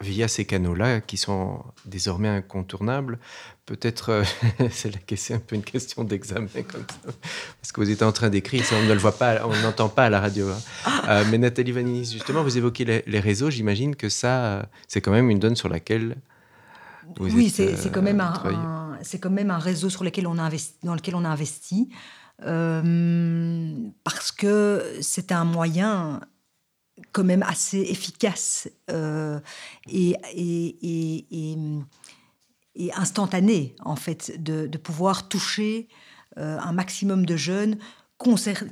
[0.00, 3.18] via ces canaux-là qui sont désormais incontournables.
[3.66, 4.24] Peut-être, euh,
[4.70, 7.12] c'est la question, un peu une question d'examen comme ça,
[7.60, 10.06] parce que vous êtes en train d'écrire, on ne le voit pas, on n'entend pas
[10.06, 10.48] à la radio.
[10.50, 10.58] Hein.
[11.06, 15.28] Euh, mais Nathalie Vanini, justement, vous évoquez les, réseaux, j'imagine que ça, c'est quand même
[15.28, 16.16] une donne sur laquelle
[17.16, 20.42] vous oui, c'est quand même un, c'est quand même un réseau sur lequel on a
[20.42, 21.90] investi, dans lequel on a investi.
[22.38, 26.22] parce que c'est un moyen
[27.12, 29.40] quand même assez efficace euh,
[29.88, 31.56] et, et,
[32.76, 35.88] et, instantané, en fait, de, de pouvoir toucher
[36.38, 37.78] euh, un maximum de jeunes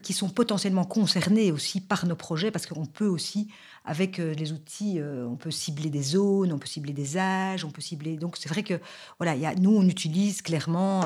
[0.03, 3.49] qui sont potentiellement concernés aussi par nos projets, parce qu'on peut aussi,
[3.85, 7.71] avec euh, les outils, on peut cibler des zones, on peut cibler des âges, on
[7.71, 8.17] peut cibler.
[8.17, 8.81] Donc c'est vrai que
[9.19, 11.03] voilà, y a, nous on utilise clairement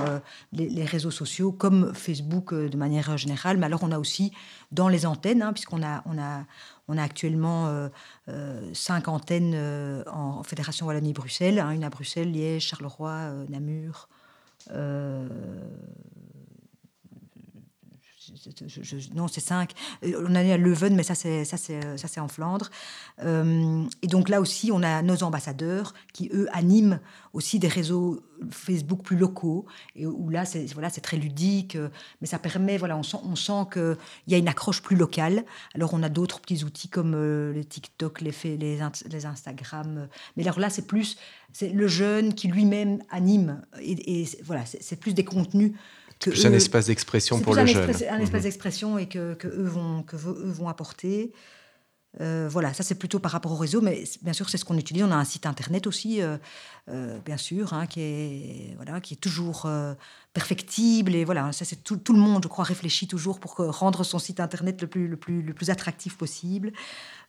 [0.52, 4.32] les, réseaux sociaux comme Facebook de manière générale, mais alors on a aussi
[4.70, 6.44] dans les antennes, hein, puisqu'on a on a
[6.88, 7.88] on a actuellement euh,
[8.28, 14.08] euh, cinq antennes euh, en Fédération Wallonie-Bruxelles, hein, une à Bruxelles, Liège, Charleroi, Namur.
[19.14, 19.72] Non, c'est cinq.
[20.02, 22.70] On a à Leuven, mais ça, c'est, ça, c'est, ça, c'est en Flandre.
[23.22, 27.00] et donc là aussi, on a nos ambassadeurs qui, eux, animent
[27.32, 31.88] aussi des réseaux Facebook plus locaux, et où là, c'est voilà, très ludique, euh,
[32.20, 33.96] mais ça permet, voilà, on sent, qu'il
[34.28, 35.44] y a une accroche plus locale.
[35.74, 38.78] Alors, on a d'autres petits outils comme euh, les TikTok, les, les,
[39.10, 39.98] les Instagram.
[39.98, 41.16] Euh, mais là, c'est plus
[41.52, 45.72] c'est le jeune qui lui-même anime, et, voilà, c'est plus des contenus
[46.20, 47.82] que plus un espace d'expression pour le jeune.
[47.84, 48.42] un espace mhm.
[48.42, 51.32] d'expression et que, que, eux vont, que eux vont apporter.
[52.20, 54.78] Euh, voilà, ça c'est plutôt par rapport au réseau, mais bien sûr c'est ce qu'on
[54.78, 55.02] utilise.
[55.02, 56.38] On a un site internet aussi, euh,
[56.88, 59.68] euh, bien sûr, hein, qui est voilà, qui est toujours
[60.36, 64.18] perfectible et voilà, ça c'est tout, le monde, je crois, réfléchit toujours pour rendre son
[64.18, 66.72] site internet le plus le plus le plus attractif possible.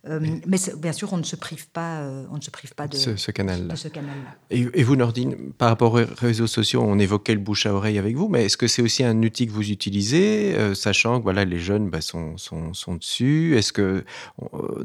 [0.08, 2.88] Euh, mais bien sûr, on ne se prive pas, euh, on ne se prive pas
[2.88, 3.74] de ce, canal-là.
[3.92, 4.16] Canal
[4.52, 8.16] et, vous, Nordine, par rapport aux réseaux sociaux, on évoquait le bouche à oreille avec
[8.16, 11.46] vous, mais est-ce que c'est aussi un outil que vous utilisez, euh, sachant que voilà,
[11.46, 13.58] les jeunes bah, sont, sont, sont, dessus?
[13.58, 14.06] Est-ce que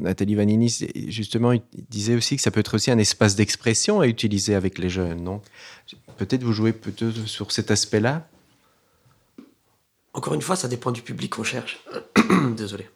[0.01, 0.75] Nathalie Vanini,
[1.07, 1.53] justement,
[1.89, 5.23] disait aussi que ça peut être aussi un espace d'expression à utiliser avec les jeunes,
[5.23, 5.41] non?
[6.13, 8.27] Peut-être vous jouez peut-être sur cet aspect-là
[10.13, 11.83] Encore une fois, ça dépend du public qu'on cherche.
[12.55, 12.87] Désolé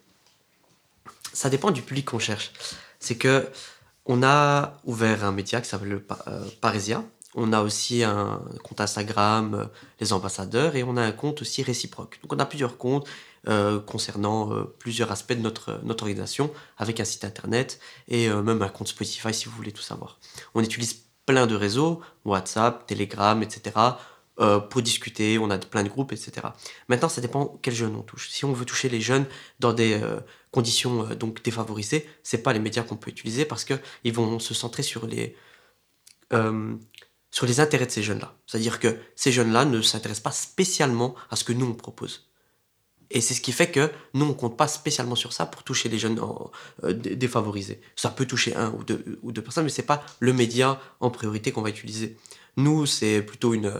[1.38, 2.50] ça dépend du public qu'on cherche.
[2.98, 3.48] C'est que
[4.06, 7.04] on a ouvert un média qui s'appelle euh, Parésia.
[7.34, 9.64] On a aussi un compte Instagram, euh,
[10.00, 12.18] les ambassadeurs, et on a un compte aussi réciproque.
[12.22, 13.06] Donc on a plusieurs comptes
[13.48, 14.50] euh, concernant
[14.80, 19.32] plusieurs aspects de notre, notre organisation, avec un site internet et même un compte Spotify
[19.32, 20.18] si vous voulez tout savoir.
[20.54, 23.76] On utilise plein de réseaux, WhatsApp, Telegram, etc.
[24.70, 26.32] pour discuter, on a plein de groupes, etc.
[26.88, 28.28] Maintenant, ça dépend quels jeunes on touche.
[28.30, 29.26] Si on veut toucher les jeunes
[29.60, 30.00] dans des,
[30.50, 33.74] conditions euh, donc défavorisées, c'est pas les médias qu'on peut utiliser parce que
[34.04, 35.36] ils vont se centrer sur les
[36.32, 36.76] euh,
[37.30, 38.34] sur les intérêts de ces jeunes-là.
[38.46, 42.27] C'est-à-dire que ces jeunes-là ne s'intéressent pas spécialement à ce que nous on propose.
[43.10, 45.88] Et c'est ce qui fait que nous, on compte pas spécialement sur ça pour toucher
[45.88, 46.20] les jeunes
[46.84, 47.80] euh, défavorisés.
[47.96, 51.10] Ça peut toucher un ou deux, ou deux personnes, mais c'est pas le média en
[51.10, 52.16] priorité qu'on va utiliser.
[52.56, 53.72] Nous, c'est plutôt une,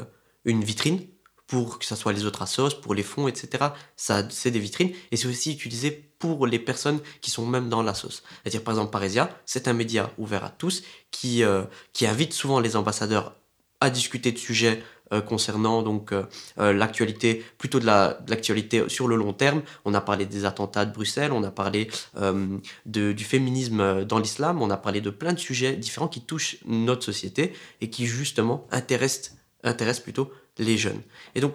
[0.44, 1.00] une vitrine
[1.46, 3.68] pour que ce soit les autres assos, pour les fonds, etc.
[3.96, 7.82] Ça, c'est des vitrines et c'est aussi utilisé pour les personnes qui sont même dans
[7.82, 8.22] la sauce.
[8.42, 12.60] C'est-à-dire, par exemple, Parésia, c'est un média ouvert à tous qui, euh, qui invite souvent
[12.60, 13.34] les ambassadeurs
[13.80, 14.82] à discuter de sujets
[15.12, 16.24] euh, concernant donc euh,
[16.72, 19.62] l'actualité, plutôt de l'actualité sur le long terme.
[19.84, 21.88] On a parlé des attentats de Bruxelles, on a parlé
[22.86, 27.04] du féminisme dans l'islam, on a parlé de plein de sujets différents qui touchent notre
[27.04, 31.00] société et qui justement intéressent, intéressent plutôt les jeunes.
[31.34, 31.54] Et donc,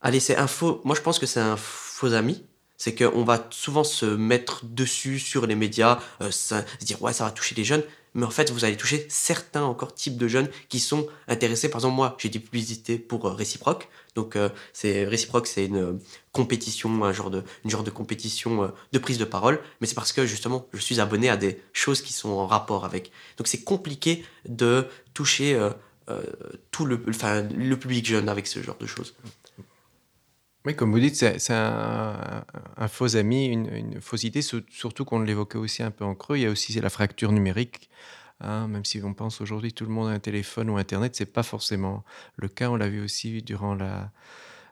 [0.00, 0.80] allez, c'est un faux.
[0.84, 2.44] Moi, je pense que c'est un faux ami.
[2.78, 6.54] C'est qu'on va souvent se mettre dessus sur les médias, euh, se
[6.84, 7.82] dire ouais, ça va toucher les jeunes.
[8.16, 11.68] Mais en fait, vous allez toucher certains encore types de jeunes qui sont intéressés.
[11.68, 13.88] Par exemple, moi, j'ai des publicités pour euh, Réciproque.
[14.14, 16.00] Donc, euh, c'est Réciproque, c'est une
[16.32, 19.60] compétition, un genre de, une genre de compétition de prise de parole.
[19.80, 22.86] Mais c'est parce que justement, je suis abonné à des choses qui sont en rapport
[22.86, 23.12] avec.
[23.36, 25.54] Donc, c'est compliqué de toucher
[26.08, 26.22] euh,
[26.70, 29.14] tout le, le public jeune avec ce genre de choses.
[30.66, 32.44] Oui, comme vous dites, c'est un,
[32.88, 36.38] faux ami, une, une fausse idée, surtout qu'on l'évoquait aussi un peu en creux.
[36.38, 37.88] Il y a aussi la fracture numérique.
[38.40, 41.32] Hein, même si on pense aujourd'hui tout le monde a un téléphone ou Internet, c'est
[41.32, 42.04] pas forcément
[42.36, 42.68] le cas.
[42.68, 44.10] On l'a vu aussi durant la,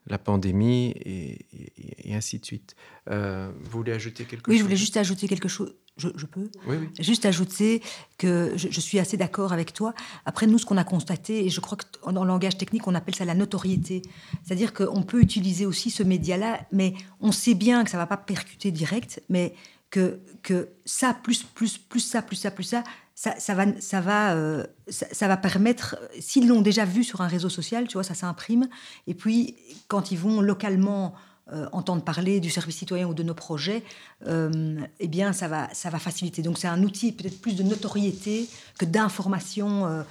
[0.06, 2.74] la pandémie et, ainsi de suite.
[3.08, 5.74] Euh, vous voulez ajouter quelque chose Oui, je voulais juste ajouter quelque chose.
[5.96, 6.88] Je, peux oui, oui.
[6.98, 7.80] Juste ajouter
[8.18, 9.94] que je, suis assez d'accord avec toi.
[10.26, 12.96] Après, nous, ce qu'on a constaté, et je crois que dans le langage technique, on
[12.96, 14.02] appelle ça la notoriété.
[14.42, 18.08] C'est-à-dire qu'on peut utiliser aussi ce média-là, mais on sait bien que ça ne va
[18.08, 19.54] pas percuter direct, mais
[19.90, 22.82] que, que ça, plus, plus, plus ça, plus ça, plus ça,
[23.14, 27.28] ça, ça va, ça, va, euh, ça, va permettre, s'ils l'ont déjà vu sur un
[27.28, 28.68] réseau social, tu vois, ça s'imprime.
[29.06, 29.54] Et puis,
[29.86, 31.14] quand ils vont localement
[31.52, 33.82] euh, entendre parler du service citoyen ou de nos projets,
[34.26, 36.42] euh, eh bien, ça va, ça va faciliter.
[36.42, 40.04] Donc, c'est un outil peut-être plus de notoriété que d'information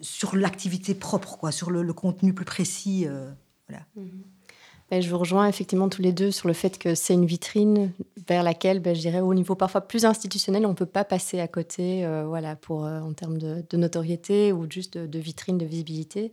[0.00, 3.06] sur l'activité propre, quoi, sur le, contenu plus précis.
[3.68, 3.84] voilà.
[4.90, 7.92] Mmh je vous rejoins effectivement tous les deux sur le fait que c'est une vitrine
[8.28, 11.40] vers laquelle, ben, je dirais, au niveau parfois plus institutionnel, on ne peut pas passer
[11.40, 15.64] à côté, euh, voilà, pour, euh, en termes de, notoriété ou juste de, vitrine, de
[15.64, 16.32] visibilité.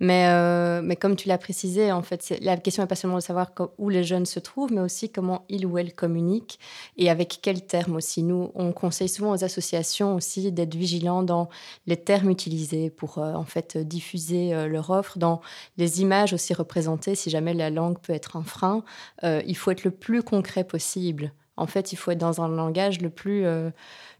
[0.00, 3.22] Mais, euh, mais comme tu l'as précisé, en fait, la question n'est pas seulement de
[3.22, 6.58] savoir où les jeunes se trouvent, mais aussi comment ils ou elles communiquent
[6.96, 8.22] et avec quels termes aussi.
[8.22, 11.48] Nous, on conseille souvent aux associations aussi d'être vigilants dans
[11.86, 15.40] les termes utilisés pour, en fait, diffuser leur offre, dans
[15.76, 18.84] les images aussi représentées, si jamais la langue peut être un frein,
[19.22, 21.32] euh, il faut être le plus concret possible.
[21.56, 23.70] En fait, il faut être dans un langage le plus, euh,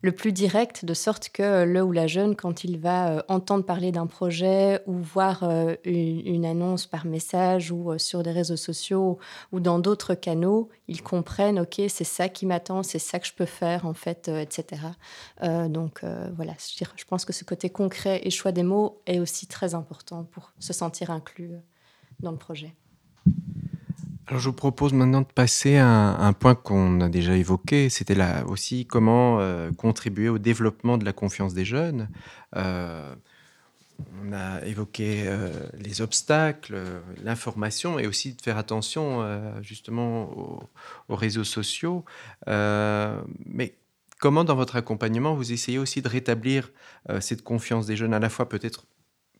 [0.03, 3.64] le plus direct, de sorte que le ou la jeune, quand il va euh, entendre
[3.64, 5.43] parler d'un projet ou voir
[5.85, 9.18] une, annonce par message ou sur des réseaux sociaux
[9.51, 13.33] ou dans d'autres canaux, ils comprennent, OK, c'est ça qui m'attend, c'est ça que je
[13.35, 14.83] peux faire, en fait, etc.
[15.68, 16.05] donc,
[16.37, 19.75] voilà, je, je pense que ce côté concret et choix des mots est aussi très
[19.75, 21.51] important pour se sentir inclus
[22.20, 22.75] dans le projet.
[24.27, 28.14] Alors je vous propose maintenant de passer à un, point qu'on a déjà évoqué, c'était
[28.14, 32.09] là aussi comment euh, contribuer au développement de la confiance des jeunes.
[32.57, 33.14] Euh,
[34.22, 36.75] on a évoqué euh, les obstacles,
[37.22, 39.22] l'information et aussi de faire attention
[39.61, 40.31] justement
[41.09, 42.05] aux, réseaux sociaux.
[42.47, 43.75] mais
[44.20, 46.70] comment dans votre accompagnement vous essayez aussi de rétablir
[47.20, 48.87] cette confiance des jeunes à la fois peut-être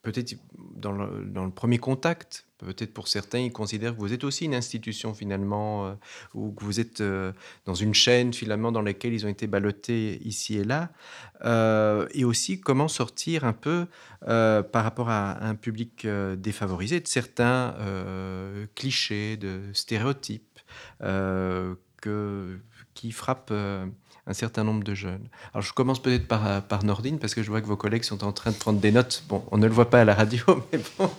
[0.05, 0.37] peut-être
[0.76, 5.15] dans le, premier contact, peut-être pour certains, ils considèrent que vous êtes aussi une institution
[5.15, 5.95] finalement, euh,
[6.35, 7.33] ou que vous êtes euh,
[7.67, 10.91] dans une chaîne finalement dans laquelle ils ont été ballottés ici et là.
[11.45, 13.87] Euh, et aussi comment sortir un peu
[14.21, 16.07] par rapport à un public
[16.39, 17.75] défavorisé de certains
[18.75, 20.61] clichés, de stéréotypes
[21.01, 22.59] que,
[22.95, 23.53] qui frappent
[24.27, 25.29] un certain nombre de jeunes.
[25.53, 28.25] Alors je commence peut-être par, par Nordine, parce que je vois que vos collègues sont
[28.25, 29.25] en train de prendre des notes.
[29.29, 31.11] Bon, on ne le voit pas à la radio, mais bon,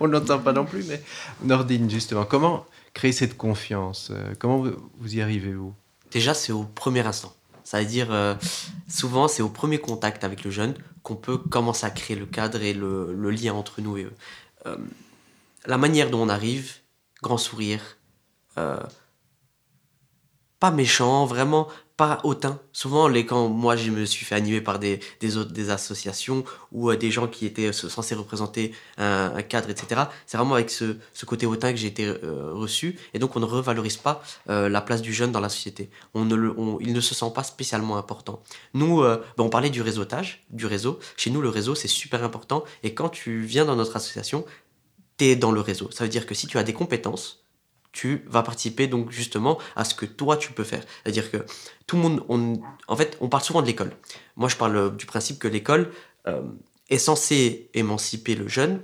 [0.00, 0.84] on ne l'entend pas non plus.
[0.84, 1.02] Mais
[1.42, 4.64] Nordine, justement, comment créer cette confiance euh, Comment
[4.98, 5.74] vous, y arrivez-vous
[6.10, 7.34] Déjà, c'est au premier instant.
[7.64, 8.34] Ça veut dire, euh,
[8.88, 12.62] souvent, c'est au premier contact avec le jeune qu'on peut commencer à créer le cadre
[12.62, 14.12] et le, lien entre nous et eux.
[14.66, 14.76] Euh,
[15.66, 16.74] la manière dont on arrive,
[17.22, 17.80] grand sourire,
[18.54, 18.88] pas
[20.70, 22.58] méchant, vraiment pas hautain.
[22.72, 26.44] Souvent, les, quand moi je me suis fait animer par des, des, autres, des associations
[26.70, 30.70] ou euh, des gens qui étaient euh, censés représenter un, cadre, etc., c'est vraiment avec
[30.70, 32.98] ce, ce, côté hautain que j'ai été euh, reçu.
[33.14, 35.90] Et donc, on ne revalorise pas la place du jeune dans la société.
[36.14, 38.42] On ne le, il ne se sent pas spécialement important.
[38.74, 40.98] Nous, ben, on parlait du réseautage, du réseau.
[41.16, 42.64] Chez nous, le réseau, c'est super important.
[42.82, 44.44] Et quand tu viens dans notre association,
[45.18, 45.90] tu es dans le réseau.
[45.90, 47.42] Ça veut dire que si tu as des compétences,
[47.92, 50.82] tu vas participer donc justement à ce que toi tu peux faire.
[51.02, 51.44] C'est-à-dire que
[51.86, 53.92] tout le monde, on, en fait, on parle souvent de l'école.
[54.36, 55.92] Moi, je parle euh, du principe que l'école
[56.26, 56.42] euh,
[56.88, 58.80] est censée émanciper le jeune,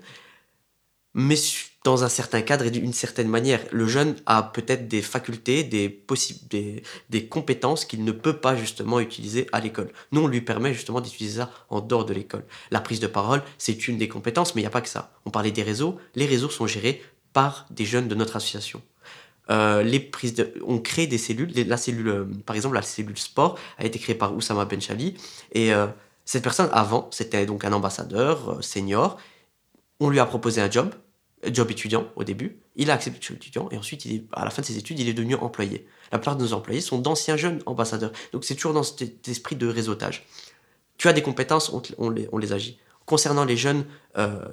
[1.15, 1.37] mais
[1.85, 3.61] dans un certain cadre et d'une certaine manière.
[3.71, 6.05] Le jeune a peut-être des facultés, des,
[6.51, 9.91] des, des compétences qu'il ne peut pas justement utiliser à l'école.
[10.13, 12.45] Nous, on lui permet justement d'utiliser ça en dehors de l'école.
[12.71, 15.13] La prise de parole, c'est une des compétences, mais il n'y a pas que ça.
[15.25, 15.97] On parlait des réseaux.
[16.15, 17.03] Les réseaux sont gérés
[17.33, 18.83] par des jeunes de notre association.
[19.51, 20.35] Euh, les prises
[20.67, 21.53] on crée des cellules.
[21.67, 25.15] La cellule, euh, par exemple, la cellule sport a été créée par Oussama Benchali.
[25.53, 25.87] Et euh,
[26.25, 29.19] cette personne, avant, c'était donc un ambassadeur senior.
[30.01, 30.95] On lui a proposé un job,
[31.51, 32.61] job étudiant au début.
[32.77, 35.09] Il a accepté le job étudiant et ensuite, à la fin de ses études, il
[35.09, 35.87] est devenu employé.
[36.13, 38.13] La plupart de nos employés sont d'anciens jeunes ambassadeurs.
[38.33, 40.27] Donc c'est toujours dans cet esprit de réseautage.
[40.99, 42.79] Tu as des compétences, on, les, on les, agit.
[43.07, 43.85] Concernant les jeunes,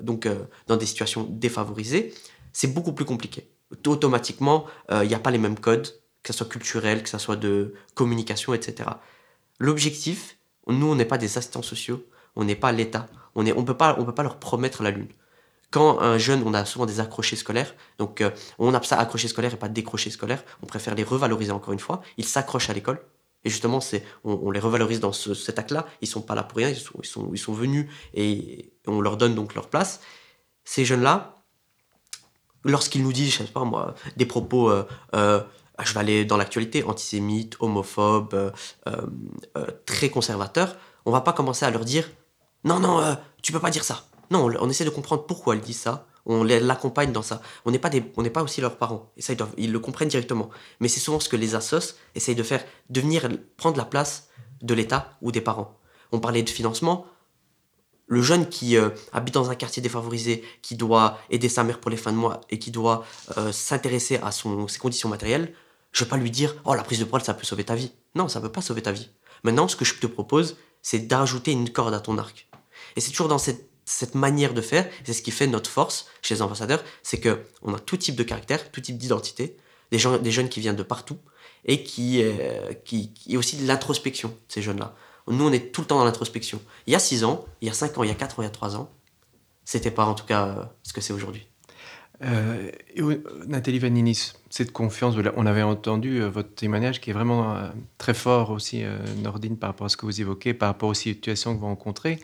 [0.01, 0.27] donc
[0.67, 2.13] dans des situations défavorisées,
[2.53, 3.49] c'est beaucoup plus compliqué
[3.86, 5.88] automatiquement, il euh, n'y a pas les mêmes codes,
[6.24, 8.89] que ce soit culturel, que ce soit de communication, etc.
[9.59, 10.38] L'objectif,
[10.68, 12.05] nous, on n'est pas des assistants sociaux,
[12.36, 15.09] on n'est pas l'État, on ne on peut, pas, peut pas leur promettre la Lune.
[15.72, 19.28] Quand un jeune, on a souvent des accrochés scolaires, donc euh, on a ça accrochés
[19.28, 22.74] scolaires et pas décrochés scolaires, on préfère les revaloriser encore une fois, ils s'accrochent à
[22.74, 23.01] l'école,
[23.45, 25.86] et justement, c'est, on, les revalorise dans cet acte-là.
[26.01, 26.70] Ils sont pas là pour rien.
[26.70, 30.01] Ils sont, ils sont, ils sont venus et on leur donne donc leur place.
[30.66, 31.34] Ces jeunes-là,
[32.66, 34.84] lorsqu'il nous dit, je sais pas moi, des propos, euh,
[35.16, 35.39] euh,
[35.82, 38.51] je vais aller dans l'actualité, antisémites, homophobes,
[38.88, 39.01] euh,
[39.86, 42.09] très conservateurs, on va pas commencer à leur dire,
[42.63, 44.05] non, non, tu peux pas dire ça.
[44.32, 46.07] Non, on, essaie de comprendre pourquoi elle dit ça.
[46.26, 47.43] On l'accompagne dans ça.
[47.63, 47.91] On n'est pas,
[48.34, 49.11] pas aussi leurs parents.
[49.16, 50.49] Et ça, ils le comprennent directement.
[50.80, 54.30] Mais c'est souvent ce que les assos essayent de faire, de venir prendre la place
[54.63, 55.78] de l'État ou des parents.
[56.11, 57.05] On parlait de financement.
[58.07, 61.89] Le jeune qui euh, habite dans un quartier défavorisé, qui doit aider sa mère pour
[61.89, 63.05] les fins de mois et qui doit
[63.37, 65.53] euh, s'intéresser à ses conditions matérielles,
[65.91, 67.75] je ne vais pas lui dire Oh, la prise de parole, ça peut sauver ta
[67.75, 67.91] vie.
[68.13, 69.09] Non, ça ne peut pas sauver ta vie.
[69.43, 72.47] Maintenant, ce que je te propose, c'est d'ajouter une corde à ton arc.
[72.95, 76.35] Et c'est toujours dans cette, manière de faire, c'est ce qui fait notre force chez
[76.35, 79.57] les ambassadeurs, c'est qu'on a tout type de caractère, tout type d'identité,
[79.91, 81.19] des jeunes qui viennent de partout,
[81.65, 84.95] et qui, euh, qui, qui aussi de l'introspection, ces jeunes-là.
[85.28, 86.61] Nous, on est tout le temps dans l'introspection.
[86.88, 88.43] Il y a 6 ans, il y a 5 ans, il y a 4 ans,
[88.43, 88.89] il y a 3 ans,
[89.65, 91.47] c'était pas en tout cas euh, ce que c'est aujourd'hui.
[92.23, 92.71] Euh,
[93.47, 97.57] Nathalie Vaninis, cette confiance, on avait entendu euh, votre témoignage qui est vraiment
[97.97, 98.84] très fort aussi,
[99.21, 102.19] Nordine, par rapport à ce que vous évoquez, par rapport aux situations que vous rencontrez.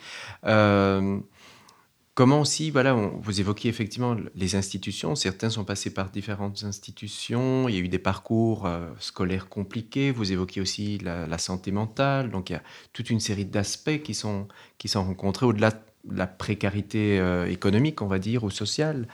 [2.14, 5.16] Comment aussi, voilà, vous évoquiez effectivement les institutions.
[5.16, 7.70] Certains sont passés par différentes institutions.
[7.70, 10.12] Il y a eu des parcours euh, scolaires compliqués.
[10.12, 12.30] Vous évoquiez aussi la, santé mentale.
[12.30, 16.18] Donc il y a toute une série d'aspects qui sont, qui sont rencontrés au-delà de
[16.18, 19.08] la précarité euh, économique, on va dire, ou sociale.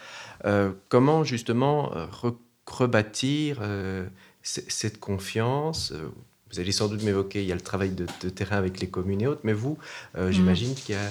[0.45, 1.91] Euh, comment justement
[2.65, 3.61] rebâtir
[4.41, 5.93] cette confiance
[6.51, 9.21] Vous allez sans doute m'évoquer, il y a le travail de, terrain avec les communes
[9.21, 9.77] et autres, mais vous,
[10.17, 10.31] mmh.
[10.31, 11.09] j'imagine qu'il y a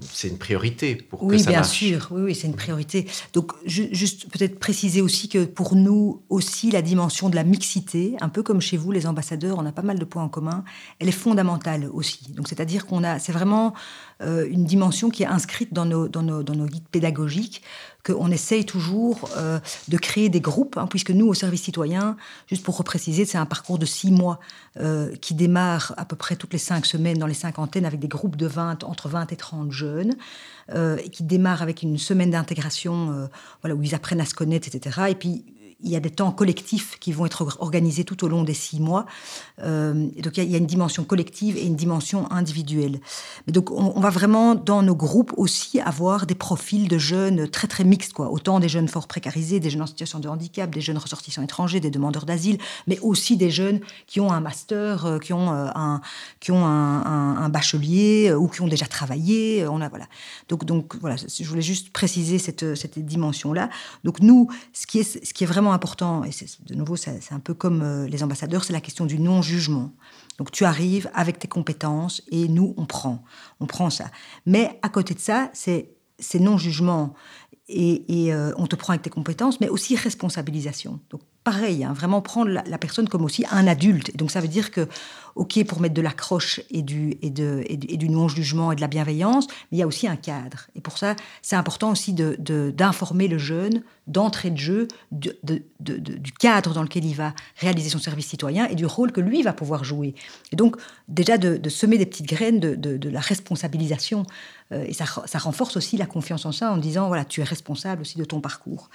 [0.00, 1.70] c'est une priorité pour oui, que ça bien marche.
[1.76, 3.06] sûr, oui, oui c'est une priorité.
[3.32, 8.28] Donc, juste peut-être préciser aussi que pour nous aussi, la dimension de la mixité, un
[8.28, 10.64] peu comme chez vous, les ambassadeurs, on a pas mal de points en commun,
[10.98, 12.32] elle est fondamentale aussi.
[12.32, 13.74] Donc, c'est-à-dire qu'on a, c'est vraiment
[14.22, 17.62] euh, une dimension qui est inscrite dans nos, dans nos, dans nos guides pédagogiques,
[18.06, 22.64] qu'on essaye toujours euh, de créer des groupes, hein, puisque nous, au service citoyen, juste
[22.64, 24.38] pour repréciser, c'est un parcours de six mois
[24.78, 28.08] euh, qui démarre à peu près toutes les cinq semaines dans les cinquantaines avec des
[28.08, 30.14] groupes de 20, entre 20 et 30 jeunes,
[30.74, 33.28] et qui démarre avec une semaine d'intégration
[33.62, 35.02] voilà, où ils apprennent à se connaître, etc.
[35.10, 35.44] Et puis
[35.82, 38.80] il y a des temps collectifs qui vont être organisés tout au long des six
[38.80, 39.04] mois.
[39.62, 43.00] Euh, donc il y, a, une dimension collective et une dimension individuelle.
[43.46, 47.84] Donc on, va vraiment dans nos groupes aussi avoir des profils de jeunes très très
[47.84, 48.30] mixtes, quoi.
[48.30, 51.80] Autant des jeunes fort précarisés, des jeunes en situation de handicap, des jeunes ressortissants étrangers,
[51.80, 52.56] des demandeurs d'asile,
[52.86, 56.00] mais aussi des jeunes qui ont un master, euh, qui ont euh, un
[56.40, 59.66] qui ont un, un, bachelier ou qui ont déjà travaillé.
[59.68, 60.06] On a voilà.
[60.48, 63.68] Donc donc voilà, je voulais juste préciser cette cette dimension là.
[64.04, 66.30] Donc nous, ce qui est ce qui est vraiment important, et
[66.66, 69.92] de nouveau, c'est un peu comme euh, les ambassadeurs, c'est la question du non-jugement.
[70.38, 73.24] Donc tu arrives avec tes compétences et nous, on prend.
[73.60, 74.06] On prend ça.
[74.44, 77.14] Mais à côté de ça, c'est non-jugement
[77.68, 81.00] et, euh, on te prend avec tes compétences, mais aussi responsabilisation.
[81.10, 84.10] Donc pareil, hein, vraiment prendre la, personne comme aussi un adulte.
[84.10, 84.88] Et donc ça veut dire que,
[85.36, 88.88] ok, pour mettre de l'accroche et du, et, de, et, du, non-jugement et de la
[88.88, 90.66] bienveillance, mais il y a aussi un cadre.
[90.74, 96.82] Et pour ça, c'est important aussi d'informer le jeune d'entrée de jeu du cadre dans
[96.82, 100.14] lequel il va réaliser son service citoyen et du rôle que lui va pouvoir jouer.
[100.52, 100.76] Et donc
[101.08, 104.24] déjà de, semer des petites graines de, la responsabilisation.
[104.72, 107.44] Euh, et ça, ça renforce aussi la confiance en ça en disant, voilà, tu es
[107.44, 108.90] responsable aussi de ton parcours.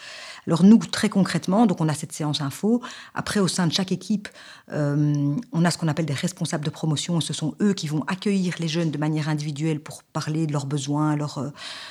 [0.45, 2.81] Alors nous, très concrètement, donc on a cette séance info.
[3.13, 4.27] Après, au sein de chaque équipe,
[4.73, 7.21] euh, on a ce qu'on appelle des responsables de promotion.
[7.21, 10.65] Ce sont eux qui vont accueillir les jeunes de manière individuelle pour parler de leurs
[10.65, 11.49] besoins, leurs, euh,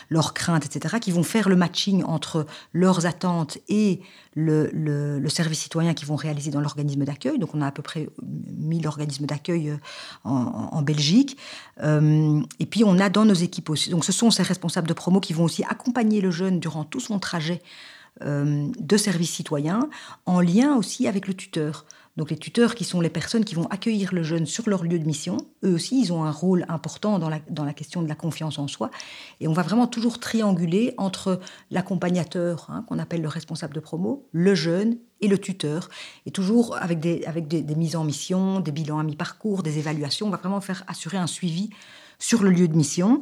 [0.09, 4.01] leurs craintes, etc., qui vont faire le matching entre leurs attentes et
[4.35, 7.39] le, le, service citoyen qu'ils vont réaliser dans l'organisme d'accueil.
[7.39, 9.77] Donc on a à peu près 1000 organismes d'accueil euh,
[10.25, 11.37] en, Belgique.
[11.81, 15.21] et puis on a dans nos équipes aussi, donc ce sont ces responsables de promo
[15.21, 17.63] qui vont aussi accompagner le jeune durant tout son trajet
[18.23, 19.89] euh, de services citoyens,
[20.27, 21.87] en lien aussi avec le tuteur.
[22.21, 24.99] Donc les tuteurs qui sont les personnes qui vont accueillir le jeune sur leur lieu
[24.99, 28.09] de mission, eux aussi, ils ont un rôle important dans la, dans la question de
[28.11, 28.91] la confiance en soi.
[29.41, 31.41] Et on va vraiment toujours trianguler entre
[31.71, 35.89] l'accompagnateur, hein, qu'on appelle le responsable de promo, le jeune et le tuteur.
[36.27, 39.79] Et toujours avec des, avec des, des mises en mission, des bilans à mi-parcours, des
[39.79, 40.27] évaluations.
[40.27, 41.71] On va vraiment faire assurer un suivi
[42.19, 43.19] sur le lieu de mission.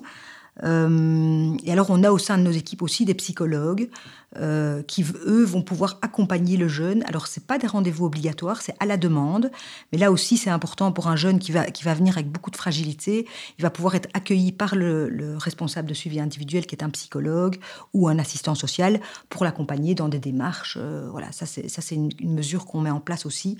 [0.64, 3.88] Euh, et alors, on a au sein de nos équipes aussi des psychologues
[4.36, 7.02] euh, qui, eux, vont pouvoir accompagner le jeune.
[7.04, 9.50] Alors, c'est pas des rendez-vous obligatoires, c'est à la demande.
[9.92, 12.50] Mais là aussi, c'est important pour un jeune qui va, qui va venir avec beaucoup
[12.50, 13.26] de fragilité.
[13.58, 17.58] Il va pouvoir être accueilli par le, responsable de suivi individuel, qui est un psychologue
[17.94, 20.76] ou un assistant social, pour l'accompagner dans des démarches.
[20.80, 23.56] Euh, voilà, ça, c'est une mesure qu'on met en place aussi.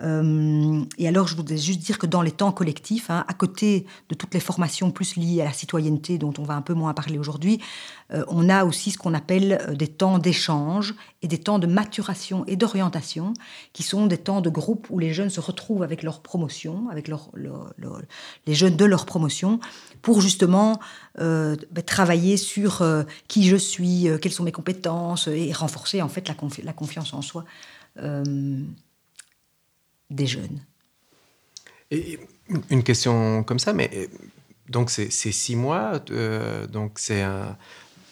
[0.00, 4.14] Et alors, je voudrais juste dire que dans les temps collectifs, hein, à côté de
[4.14, 7.18] toutes les formations plus liées à la citoyenneté, dont on va un peu moins parler
[7.18, 7.60] aujourd'hui,
[8.10, 12.56] on a aussi ce qu'on appelle des temps d'échange et des temps de maturation et
[12.56, 13.34] d'orientation,
[13.72, 17.08] qui sont des temps de groupe où les jeunes se retrouvent avec leur promotion, avec
[17.08, 19.60] les jeunes de leur promotion,
[20.02, 20.80] pour justement
[21.20, 26.02] euh, bah, travailler sur euh, qui je suis, euh, quelles sont mes compétences et renforcer
[26.02, 27.44] en fait la confiance en soi
[30.14, 30.60] des jeunes.
[32.70, 34.08] Une question comme ça, mais
[34.68, 35.98] donc c'est six mois,
[36.68, 37.56] donc c'est un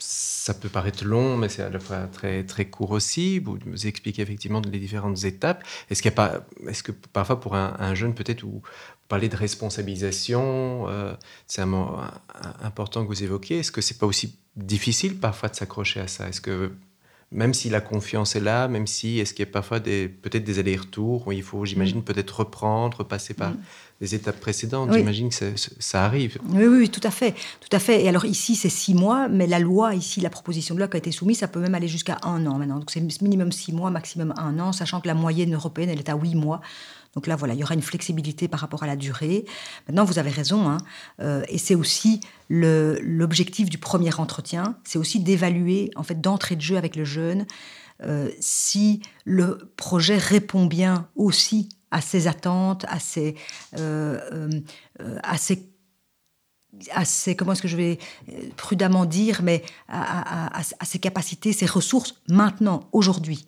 [0.05, 3.39] ça peut paraître long, mais c'est à la fois très, très court aussi.
[3.39, 5.63] Vous, vous expliquez effectivement les différentes étapes.
[5.89, 8.61] Est-ce qu'il a pas, est-ce que parfois pour un, jeune, peut-être, où
[9.09, 11.15] parler de responsabilisation, euh,
[11.47, 11.97] c'est un mot
[12.61, 13.61] important que vous évoquiez.
[13.61, 16.29] Est-ce que c'est pas aussi difficile parfois de s'accrocher à ça?
[16.29, 16.73] Est-ce que
[17.33, 20.45] même si la confiance est là, même si, est-ce qu'il y a parfois des, peut-être
[20.45, 22.05] des allers-retours où il faut, j'imagine, mm.
[22.05, 23.53] peut-être reprendre, repasser par
[24.01, 24.15] les mm.
[24.15, 26.39] étapes précédentes J'imagine que ça, arrive.
[26.51, 27.35] Oui, oui, tout à fait.
[27.61, 28.05] Tout à fait.
[28.05, 30.97] Et alors ici, c'est six mois, mais la loi, ici, la proposition de loi qui
[30.97, 32.79] a été soumise, ça peut même aller jusqu'à un an maintenant.
[32.79, 36.11] Donc c'est minimum six mois, maximum un an, sachant que la moyenne européenne, elle est
[36.11, 36.61] à huit mois.
[37.15, 39.45] Donc là, voilà, il y aura une flexibilité par rapport à la durée.
[39.87, 40.79] Maintenant, vous avez raison, hein,
[41.21, 46.61] euh, et c'est aussi l'objectif du premier entretien, c'est aussi d'évaluer, en fait, d'entrée de
[46.61, 47.47] jeu avec le jeune,
[48.03, 53.37] euh, si le projet répond bien aussi à ses attentes, à ses,
[53.79, 54.61] euh,
[55.23, 55.73] à ses
[57.37, 57.99] comment est-ce que je vais
[58.57, 63.47] prudemment dire, mais à, à, ses capacités, ses ressources maintenant, aujourd'hui.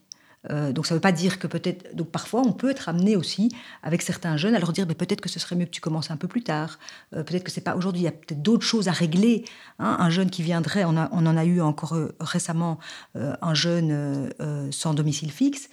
[0.51, 1.95] Euh, donc ça ne veut pas dire que peut-être...
[1.95, 3.51] Donc parfois, on peut être amené aussi,
[3.82, 6.11] avec certains jeunes, à leur dire, mais peut-être que ce serait mieux que tu commences
[6.11, 6.78] un peu plus tard.
[7.14, 9.45] Euh, peut-être que c'est pas aujourd'hui, il y a peut-être d'autres choses à régler.
[9.78, 9.97] Hein.
[9.99, 12.78] Un jeune qui viendrait, on, en a eu encore euh, récemment
[13.14, 14.30] un jeune
[14.70, 15.68] sans domicile fixe.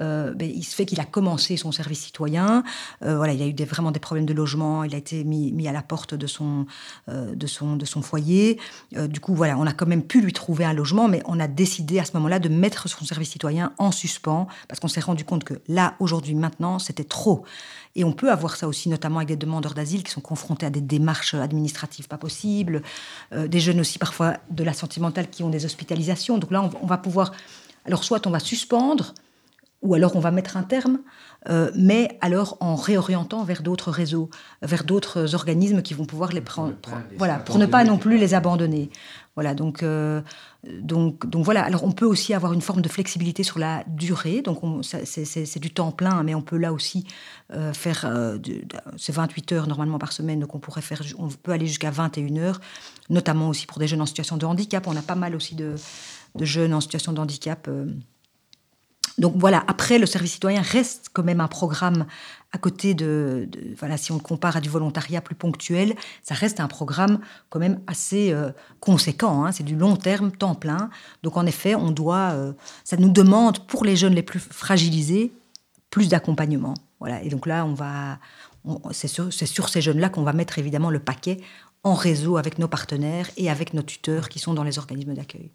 [0.00, 2.64] Euh, ben, il se fait qu'il a commencé son service citoyen.
[3.02, 4.84] Euh, voilà, il a eu vraiment des problèmes de logement.
[4.84, 6.66] Il a été mis, à la porte de son,
[7.08, 7.34] euh,
[8.02, 8.58] foyer.
[8.92, 11.46] du coup, voilà, on a quand même pu lui trouver un logement, mais on a
[11.46, 15.24] décidé à ce moment-là de mettre son service citoyen en suspens parce qu'on s'est rendu
[15.24, 17.44] compte que là, aujourd'hui, maintenant, c'était trop.
[17.96, 20.70] Et on peut avoir ça aussi, notamment avec des demandeurs d'asile qui sont confrontés à
[20.70, 22.82] des démarches administratives pas possibles,
[23.34, 26.38] des jeunes aussi parfois de la sentimentale qui ont des hospitalisations.
[26.38, 27.32] Donc là, on va pouvoir,
[27.84, 29.14] alors soit on va suspendre,
[29.84, 30.98] ou alors on va mettre un terme,
[31.50, 34.30] euh, mais alors en réorientant vers d'autres réseaux,
[34.62, 36.72] vers d'autres organismes qui vont pouvoir les prendre,
[37.18, 38.90] voilà, pour ne pas non plus les abandonner.
[39.34, 40.22] Voilà, donc, euh,
[40.80, 41.64] donc, donc voilà.
[41.64, 45.70] Alors on peut aussi avoir une forme de flexibilité sur la durée, donc c'est du
[45.70, 47.06] temps plein, mais on peut là aussi
[47.52, 48.10] euh, faire,
[48.96, 52.36] c'est 28 heures normalement par semaine, donc on pourrait faire, on peut aller jusqu'à 21
[52.38, 52.60] heures,
[53.10, 54.86] notamment aussi pour des jeunes en situation de handicap.
[54.86, 55.74] On a pas mal aussi de,
[56.36, 57.68] de jeunes en situation de handicap
[59.18, 62.06] donc voilà, après, le service citoyen reste quand même un programme
[62.52, 63.48] à côté de,
[63.78, 67.58] voilà, si on le compare à du volontariat plus ponctuel, ça reste un programme quand
[67.58, 68.50] même assez euh,
[68.80, 69.44] conséquent.
[69.44, 69.52] Hein.
[69.52, 70.90] c'est du long terme, temps plein.
[71.22, 72.52] Donc en effet, on doit, euh,
[72.84, 75.32] ça nous demande pour les jeunes les plus fragilisés
[75.90, 76.74] plus d'accompagnement.
[77.00, 77.22] Voilà.
[77.22, 78.18] Et donc là, on va,
[78.92, 81.40] c'est sur, sur, ces jeunes-là qu'on va mettre évidemment le paquet
[81.82, 85.50] en réseau avec nos partenaires et avec nos tuteurs qui sont dans les organismes d'accueil.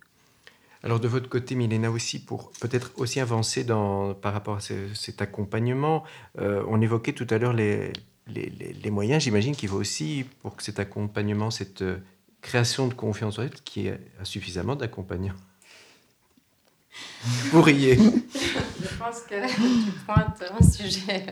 [0.83, 5.21] Alors de votre côté, Milena aussi, pour peut-être aussi avancer dans, par rapport à cet
[5.21, 6.03] accompagnement,
[6.39, 7.91] euh, on évoquait tout à l'heure les,
[8.27, 9.23] les, les, moyens.
[9.23, 11.97] J'imagine qu'il faut aussi, pour que cet accompagnement, cette euh,
[12.41, 15.35] création de confiance, qui ait suffisamment d'accompagnants.
[17.51, 17.95] Vous riez.
[17.95, 21.23] Je pense que tu pointes un sujet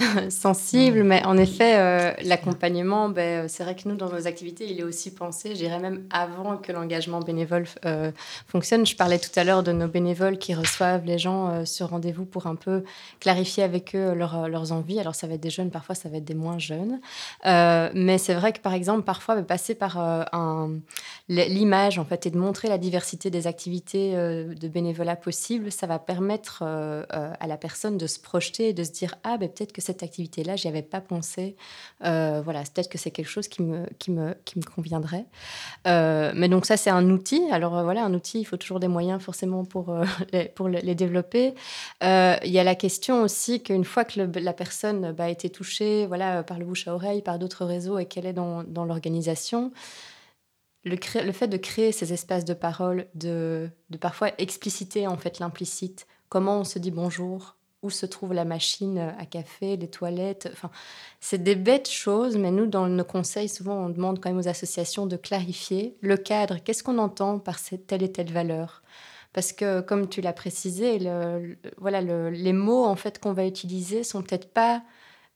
[0.00, 4.70] euh, sensible, mais en effet, euh, l'accompagnement, ben, c'est vrai que nous, dans nos activités,
[4.70, 8.10] il est aussi pensé, je dirais même avant que l'engagement bénévole euh,
[8.46, 8.84] fonctionne.
[8.84, 12.46] Je parlais tout à l'heure de nos bénévoles qui reçoivent les gens sur rendez-vous pour
[12.46, 12.84] un peu
[13.20, 15.00] clarifier avec eux leurs envies.
[15.00, 17.00] Alors, ça va être des jeunes, parfois, ça va être des moins jeunes.
[17.44, 20.28] mais c'est vrai que, par exemple, parfois, ben, passer par
[21.28, 25.98] l'image, en fait, et de montrer la diversité des activités de bénévolat possible, ça va
[25.98, 29.48] permettre euh, euh, à la personne de se projeter et de se dire ah ben
[29.48, 31.56] peut-être que cette activité là j'y avais pas pensé.
[32.04, 35.24] Euh, voilà peut-être que c'est quelque chose qui me qui me qui me conviendrait.
[35.86, 37.42] Mais donc ça c'est un outil.
[37.50, 39.94] Alors voilà un outil il faut toujours des moyens forcément pour
[40.32, 41.54] les, pour les développer.
[42.02, 46.06] Il y a la question aussi qu'une fois que la personne bah, a été touchée
[46.06, 49.72] voilà par le bouche à oreille par d'autres réseaux et qu'elle est dans, dans l'organisation
[50.84, 50.96] le,
[51.32, 53.70] fait de créer ces espaces de parole, de,
[54.00, 59.12] parfois expliciter en fait l'implicite, comment on se dit bonjour, où se trouve la machine
[59.18, 60.48] à café, les toilettes?
[60.52, 60.70] Enfin,
[61.20, 64.48] c'est des bêtes choses, mais nous, dans nos conseils, souvent, on demande quand même aux
[64.48, 66.58] associations de clarifier le cadre.
[66.62, 68.82] Qu'est-ce qu'on entend par telle et telle valeur?
[69.32, 70.98] Parce que, comme tu l'as précisé,
[71.78, 74.82] voilà, les mots en fait qu'on va utiliser sont peut-être pas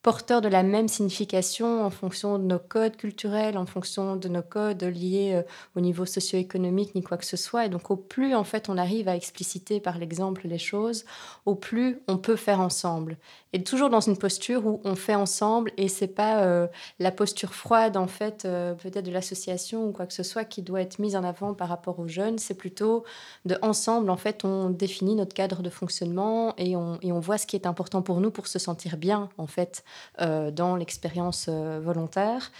[0.06, 4.40] porteurs de la même signification en fonction de nos codes culturels, en fonction de nos
[4.40, 5.42] codes liés euh,
[5.74, 7.66] au niveau socio-économique, ni quoi que ce soit.
[7.66, 11.04] Et donc, au plus en fait on arrive à expliciter par l'exemple les choses,
[11.44, 13.16] au plus on peut faire ensemble.
[13.56, 16.66] Et toujours dans une posture où on fait ensemble et c'est pas euh,
[16.98, 20.60] la posture froide en fait euh, peut-être de l'association ou quoi que ce soit qui
[20.60, 22.36] doit être mise en avant par rapport aux jeunes.
[22.38, 23.04] C'est plutôt
[23.46, 27.38] de ensemble en fait on définit notre cadre de fonctionnement et on, et on voit
[27.38, 29.84] ce qui est important pour nous pour se sentir bien en fait
[30.20, 32.52] euh, dans l'expérience volontaire.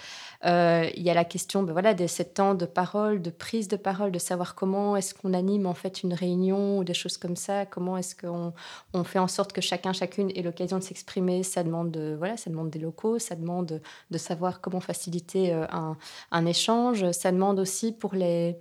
[0.45, 3.69] Euh, il y a la question ben voilà, de ces temps de parole, de prise
[3.69, 7.17] de parole, de savoir comment est-ce qu'on anime en fait une réunion ou des choses
[7.17, 8.53] comme ça, comment est-ce qu'on
[8.93, 11.43] on fait en sorte que chacun, chacune ait l'occasion de s'exprimer.
[11.43, 13.81] Ça demande, de, voilà, ça demande des locaux, ça demande
[14.11, 15.97] de savoir comment faciliter un,
[16.31, 18.59] un échange, ça demande aussi pour les,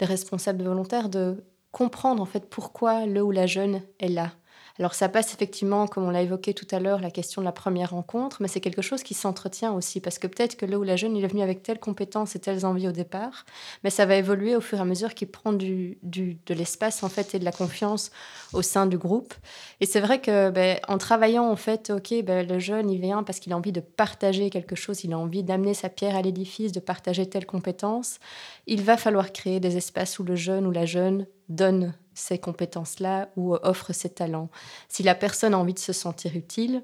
[0.00, 4.32] les responsables volontaires de comprendre en fait pourquoi le ou la jeune est là.
[4.78, 7.52] Alors ça passe effectivement, comme on l'a évoqué tout à l'heure, la question de la
[7.52, 10.82] première rencontre, mais c'est quelque chose qui s'entretient aussi, parce que peut-être que le ou
[10.82, 13.46] la jeune, il est venu avec telle compétence et telles envies au départ,
[13.84, 17.08] mais ça va évoluer au fur et à mesure qu'il prend du, de l'espace en
[17.08, 18.10] fait et de la confiance
[18.52, 19.34] au sein du groupe.
[19.80, 23.22] Et c'est vrai que ben, en travaillant en fait, ok, ben, le jeune, il vient
[23.22, 26.22] parce qu'il a envie de partager quelque chose, il a envie d'amener sa pierre à
[26.22, 28.18] l'édifice, de partager telle compétence,
[28.66, 33.28] il va falloir créer des espaces où le jeune ou la jeune donne ces compétences-là
[33.36, 34.50] ou offre ses talents.
[34.88, 36.82] Si la personne a envie de se sentir utile,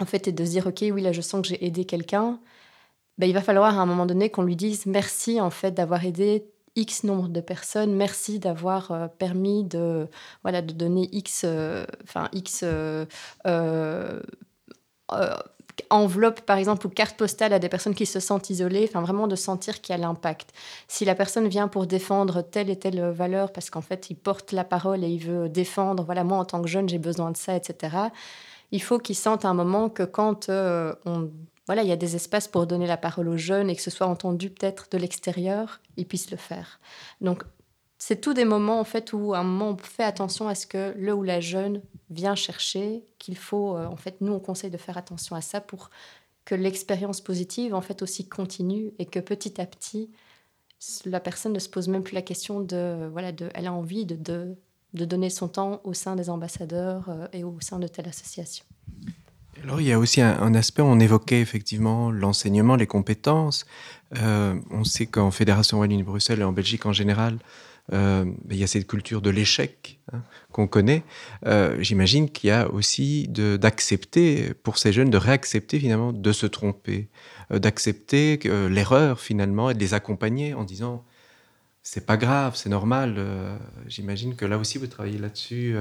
[0.00, 2.40] en fait, et de se dire, OK, oui, là, je sens que j'ai aidé quelqu'un,
[3.18, 6.04] ben, il va falloir à un moment donné qu'on lui dise merci, en fait, d'avoir
[6.04, 10.08] aidé X nombre de personnes, merci d'avoir euh, permis de,
[10.42, 11.10] voilà, de donner
[11.44, 11.86] euh,
[12.32, 13.04] X euh,
[15.90, 19.26] enveloppe, par exemple, ou carte postale à des personnes qui se sentent isolées, enfin vraiment
[19.26, 20.50] de sentir qu'il y a l'impact.
[20.88, 24.52] Si la personne vient pour défendre telle et telle valeur, parce qu'en fait, il porte
[24.52, 27.36] la parole et il veut défendre, voilà, moi en tant que jeune, j'ai besoin de
[27.36, 27.96] ça, etc.,
[28.72, 31.30] il faut qu'il sente à un moment que quand euh, on,
[31.66, 33.90] voilà, il y a des espaces pour donner la parole aux jeunes et que ce
[33.90, 36.80] soit entendu peut-être de l'extérieur, ils puissent le faire.
[37.20, 37.44] Donc,
[38.04, 40.66] c'est tous des moments en fait où à un moment on fait attention à ce
[40.66, 44.72] que le ou la jeune vient chercher, qu'il faut euh, en fait nous on conseille
[44.72, 45.88] de faire attention à ça pour
[46.44, 50.10] que l'expérience positive en fait aussi continue et que petit à petit
[51.04, 54.04] la personne ne se pose même plus la question de voilà de elle a envie
[54.04, 54.56] de, de,
[54.94, 58.64] de donner son temps au sein des ambassadeurs euh, et au sein de telle association.
[59.62, 63.64] Alors il y a aussi un, aspect, on évoquait effectivement l'enseignement, les compétences.
[64.16, 67.38] Euh, on sait qu'en Fédération Wallonie-Bruxelles et en Belgique en général,
[67.92, 70.22] euh, il y a cette culture de l'échec hein,
[70.52, 71.02] qu'on connaît.
[71.46, 76.46] Euh, j'imagine qu'il y a aussi d'accepter, pour ces jeunes, de réaccepter finalement de se
[76.46, 77.08] tromper,
[77.50, 78.38] euh, d'accepter
[78.70, 81.04] l'erreur finalement et de les accompagner en disant
[81.82, 83.20] c'est pas grave, c'est normal.
[83.88, 85.74] J'imagine que là aussi vous travaillez là-dessus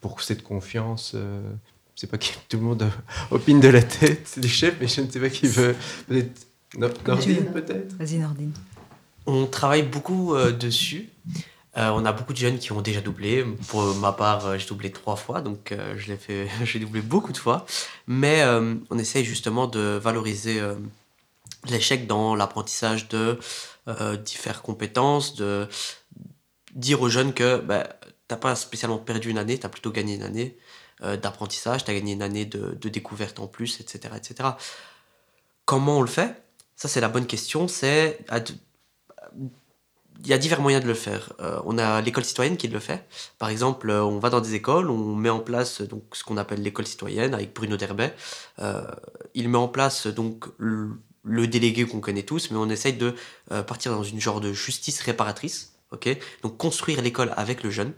[0.00, 1.14] pour cette confiance.
[1.14, 2.90] je sais pas qui tout le monde
[3.30, 5.76] opine de la tête du chef, mais je ne sais pas qui veut.
[6.08, 7.94] Peut-être Nordine, peut-être?
[7.96, 8.52] Vas-y, Nordine.
[9.26, 11.10] On travaille beaucoup dessus.
[11.76, 13.44] Euh, on a beaucoup de jeunes qui ont déjà doublé.
[13.68, 17.00] Pour ma part, euh, j'ai doublé trois fois, donc euh, je l'ai fait, j'ai doublé
[17.00, 17.66] beaucoup de fois.
[18.06, 18.44] Mais
[18.90, 20.60] on essaye justement de valoriser
[21.68, 23.38] l'échec dans l'apprentissage de
[24.24, 25.68] différentes compétences, de
[26.74, 27.88] dire aux jeunes que bah,
[28.28, 30.56] t'as pas spécialement perdu une année, tu as plutôt gagné une année
[31.00, 34.50] d'apprentissage, tu as gagné une année de, de, découverte en plus, etc., etc.
[35.64, 36.42] Comment on le fait?
[36.76, 37.68] Ça, c'est la bonne question.
[37.68, 38.18] C'est
[40.20, 41.32] il y a divers moyens de le faire.
[41.40, 43.06] Euh, on a l'école citoyenne qui le fait.
[43.38, 46.36] Par exemple, euh, on va dans des écoles, on met en place donc ce qu'on
[46.36, 48.14] appelle l'école citoyenne avec Bruno Derbet.
[48.60, 48.82] Euh,
[49.34, 50.98] il met en place donc le,
[51.46, 53.14] délégué qu'on connaît tous, mais on essaye de
[53.66, 55.72] partir dans une genre de justice réparatrice.
[56.42, 57.92] Donc construire l'école avec le jeune.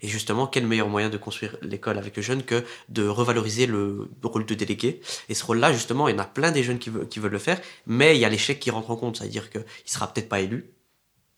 [0.00, 4.08] Et justement, quel meilleur moyen de construire l'école avec le jeune que de revaloriser le,
[4.22, 5.00] rôle de délégué?
[5.28, 7.32] Et ce rôle-là, justement, il y en a plein des jeunes qui, veulent, qui veulent
[7.32, 10.28] le faire, mais il y a l'échec qui rentre en compte, c'est-à-dire qu'il sera peut-être
[10.28, 10.73] pas élu,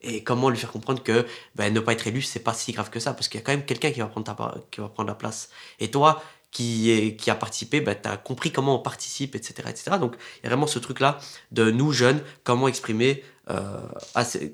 [0.07, 2.91] et comment lui faire comprendre que ben, ne pas être élu, c'est pas si grave
[2.91, 5.09] que ça, parce qu'il y a quand même quelqu'un qui, va prendre qui va prendre
[5.09, 5.51] la place.
[5.81, 9.69] Et toi, qui, est, qui a participé, ben, tu as compris comment on participe, etc.,
[9.69, 9.99] etc.
[10.01, 11.19] Donc, il y a vraiment ce truc-là
[11.53, 13.79] de nous, jeunes, comment exprimer, euh,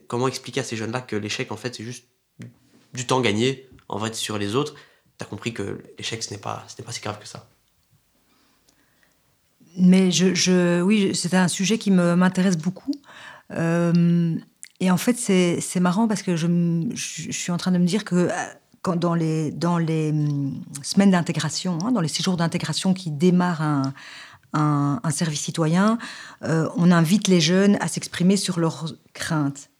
[0.08, 2.06] comment expliquer à ces jeunes-là que l'échec, en fait, c'est juste
[2.92, 4.74] du temps gagné, en fait, sur les autres.
[5.18, 7.48] Tu as compris que l'échec, ce n'est pas, pas si grave que ça.
[9.76, 12.92] Mais je, je oui, c'est un sujet qui m'intéresse beaucoup.
[13.52, 14.34] Euh,
[14.82, 18.16] et en fait, c'est marrant parce que je, suis en train de me dire que
[18.16, 18.28] euh,
[18.82, 23.92] quand dans les, hum, semaines d'intégration, hein, dans les séjours d'intégration qui démarrent un,
[24.52, 25.98] un, service citoyen,
[26.42, 29.70] euh, on invite les jeunes à s'exprimer sur leurs craintes.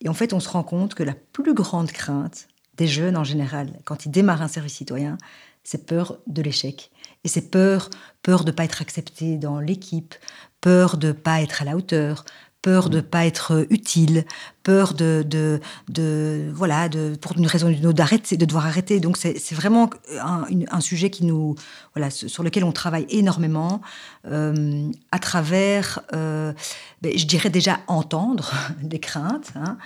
[0.00, 3.24] Et en fait, on se rend compte que la plus grande crainte des jeunes en
[3.24, 5.18] général, quand ils démarrent un service citoyen,
[5.62, 6.90] c'est peur de l'échec.
[7.22, 7.90] Et c'est peur,
[8.22, 10.14] peur de ne pas être accepté dans l'équipe,
[10.62, 12.24] peur de ne pas être à la hauteur,
[12.68, 14.26] peur de pas être utile,
[14.62, 15.58] peur de, de,
[15.88, 19.00] de, voilà, de, pour une raison ou d'une autre, d'arrêter, de devoir arrêter.
[19.00, 19.88] Donc c'est vraiment
[20.20, 21.54] un, sujet qui nous,
[21.94, 23.80] voilà, sur lequel on travaille énormément
[24.26, 26.52] euh, à travers, euh,
[27.00, 28.52] ben, je dirais déjà entendre
[28.82, 29.52] des craintes.
[29.56, 29.78] Hein,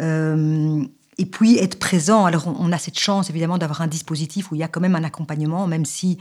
[0.00, 0.82] euh,
[1.18, 2.24] et puis être présent.
[2.24, 4.96] Alors on a cette chance évidemment d'avoir un dispositif où il y a quand même
[4.96, 6.16] un accompagnement, même si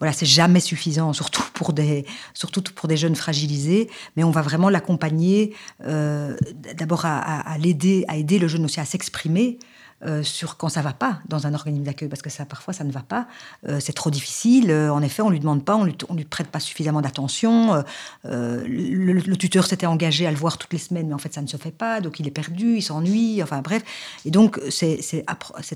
[0.00, 3.90] voilà, c'est jamais suffisant, surtout pour des, surtout pour des jeunes fragilisés.
[4.16, 6.36] Mais on va vraiment l'accompagner, euh,
[6.76, 9.58] d'abord à, à l'aider, à aider le jeune aussi à s'exprimer,
[10.06, 12.84] euh, sur quand ça va pas dans un organisme d'accueil, parce que ça, parfois, ça
[12.84, 13.26] ne va pas.
[13.68, 14.70] Euh, c'est trop difficile.
[14.70, 17.84] Euh, en effet, on lui demande pas, on lui, on lui prête pas suffisamment d'attention.
[18.24, 21.46] Le, tuteur s'était engagé à le voir toutes les semaines, mais en fait, ça ne
[21.46, 22.00] se fait pas.
[22.00, 23.42] Donc, il est perdu, il s'ennuie.
[23.42, 23.82] Enfin, bref.
[24.24, 25.24] Et donc, c'est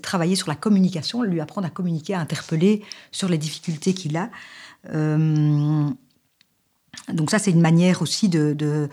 [0.02, 4.30] travailler sur la communication, lui apprendre à communiquer, à interpeller sur les difficultés qu'il a.
[7.12, 8.88] donc ça, c'est une manière aussi de, de,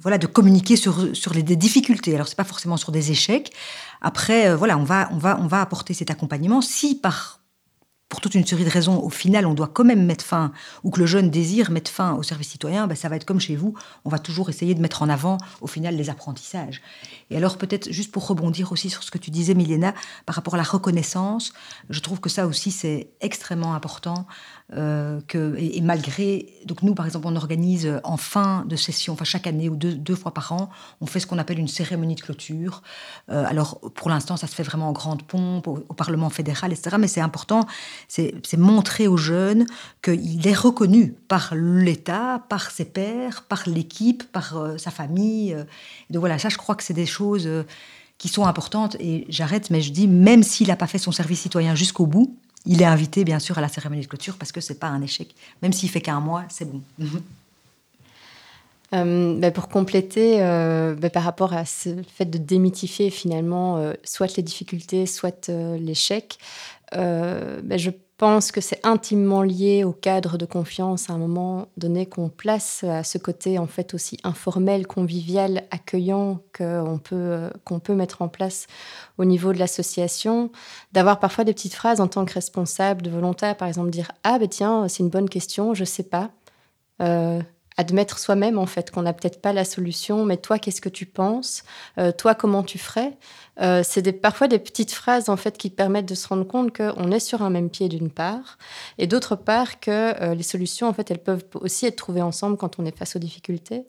[0.00, 2.14] voilà, de communiquer sur, sur les, des difficultés.
[2.14, 3.52] Alors, c'est pas forcément sur des échecs.
[4.00, 6.60] Après, euh, voilà, on va, on, va, on va apporter cet accompagnement.
[6.60, 7.40] Si par
[8.10, 10.50] pour toute une série de raisons, au final, on doit quand même mettre fin,
[10.82, 13.38] ou que le jeune désire mettre fin au service citoyen, ben, ça va être comme
[13.38, 13.74] chez vous.
[14.04, 16.82] On va toujours essayer de mettre en avant, au final, les apprentissages.
[17.30, 19.94] Et alors, peut-être, juste pour rebondir aussi sur ce que tu disais, Milena,
[20.26, 21.52] par rapport à la reconnaissance,
[21.88, 24.26] je trouve que ça aussi, c'est extrêmement important.
[24.76, 26.46] Euh, que, et, malgré.
[26.64, 30.14] Donc, nous, par exemple, on organise en fin de session, enfin, chaque année ou deux,
[30.14, 30.70] fois par an,
[31.00, 32.82] on fait ce qu'on appelle une cérémonie de clôture.
[33.30, 36.96] Euh, alors, pour l'instant, ça se fait vraiment en grande pompe, au, Parlement fédéral, etc.
[36.98, 37.66] Mais c'est important
[38.08, 39.66] c'est montrer aux jeunes
[40.02, 45.54] qu'il est reconnu par l'État, par ses pairs, par l'équipe, par euh, sa famille.
[46.08, 47.62] Donc voilà, ça, je crois que c'est des choses euh,
[48.18, 48.96] qui sont importantes.
[49.00, 52.36] Et j'arrête, mais je dis, même s'il n'a pas fait son service citoyen jusqu'au bout,
[52.66, 55.00] il est invité, bien sûr, à la cérémonie de clôture parce que c'est pas un
[55.02, 55.34] échec.
[55.62, 56.82] Même s'il fait qu'un mois, c'est bon.
[58.92, 65.06] Ben, pour compléter, ben, par rapport à ce fait de démythifier finalement soit les difficultés,
[65.06, 66.38] soit l'échec,
[66.92, 67.90] ben, je
[68.20, 72.84] pense que c'est intimement lié au cadre de confiance à un moment donné qu'on place
[72.84, 78.28] à ce côté en fait aussi informel, convivial, accueillant qu'on peut, qu'on peut mettre en
[78.28, 78.66] place
[79.16, 80.52] au niveau de l'association,
[80.92, 84.38] d'avoir parfois des petites phrases en tant que responsable, de volontaire, par exemple dire ah
[84.38, 86.30] ben tiens c'est une bonne question, je sais pas.
[87.00, 87.40] Euh,
[87.80, 91.06] admettre soi-même en fait qu'on n'a peut-être pas la solution, mais toi qu'est-ce que tu
[91.06, 91.64] penses?
[91.98, 93.16] Euh, Toi comment tu ferais?
[93.60, 97.10] Euh, C'est parfois des petites phrases en fait qui permettent de se rendre compte qu'on
[97.10, 98.58] est sur un même pied d'une part,
[98.98, 102.58] et d'autre part que euh, les solutions en fait elles peuvent aussi être trouvées ensemble
[102.58, 103.84] quand on est face aux difficultés.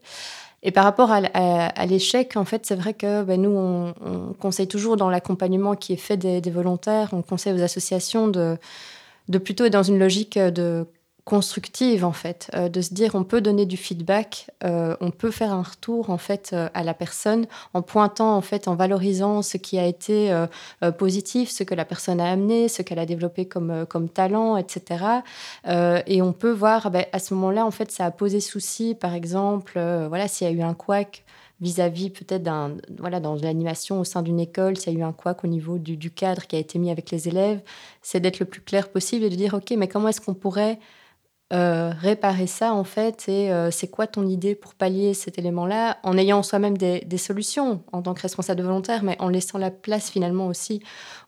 [0.64, 4.96] Et par rapport à, l'échec, en fait, c'est vrai que ben, nous, on, conseille toujours
[4.96, 8.60] dans l'accompagnement qui est fait des, des, volontaires, on conseille aux associations de,
[9.28, 10.86] de plutôt être dans une logique de
[11.26, 15.32] constructive en fait, euh, de se dire on peut donner du feedback, euh, on peut
[15.32, 19.42] faire un retour en fait euh, à la personne en pointant en fait, en valorisant
[19.42, 20.34] ce qui a été
[20.98, 25.06] positif, ce que la personne a amené, ce qu'elle a développé comme, comme talent, etc.
[25.68, 29.14] et on peut voir ben, à ce moment-là en fait ça a posé souci, par
[29.14, 31.24] exemple, voilà s'il y a eu un couac
[31.62, 35.14] vis-à-vis peut-être d'un voilà dans l'animation au sein d'une école s'il y a eu un
[35.14, 37.62] couac au niveau du, du cadre qui a été mis avec les élèves
[38.02, 40.80] c'est d'être le plus clair possible et de dire ok mais comment est-ce qu'on pourrait
[41.54, 45.98] euh, réparer ça en fait et euh, c'est quoi ton idée pour pallier cet élément-là
[46.04, 49.70] en ayant soi-même des, solutions en tant que responsable de volontaire mais en laissant la
[49.70, 50.82] place finalement aussi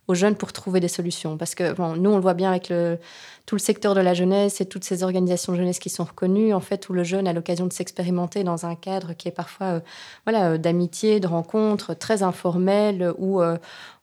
[0.07, 1.38] aux jeunes pour trouver des solutions.
[1.38, 2.99] Parce que bon, nous on le voit bien avec le,
[3.45, 6.59] tout le secteur de la jeunesse et toutes ces organisations jeunesse qui sont reconnues, en
[6.59, 9.80] fait, où le jeune a l'occasion de s'expérimenter dans un cadre qui est parfois euh,
[10.26, 13.41] voilà, d'amitié, de rencontre, très informel, où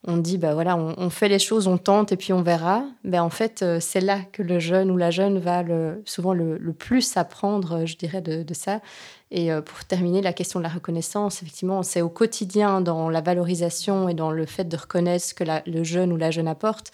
[0.06, 2.84] on dit, bah, voilà, on, fait les choses, on tente et puis on verra.
[3.04, 5.62] Ben, en fait, c'est là que le jeune ou la jeune va
[6.06, 8.80] souvent le, plus apprendre, je dirais, de, ça.
[9.30, 14.08] Et pour terminer, la question de la reconnaissance, effectivement, c'est au quotidien dans la valorisation
[14.08, 16.92] et dans le fait de reconnaître ce que le jeune ou la jeune apporte.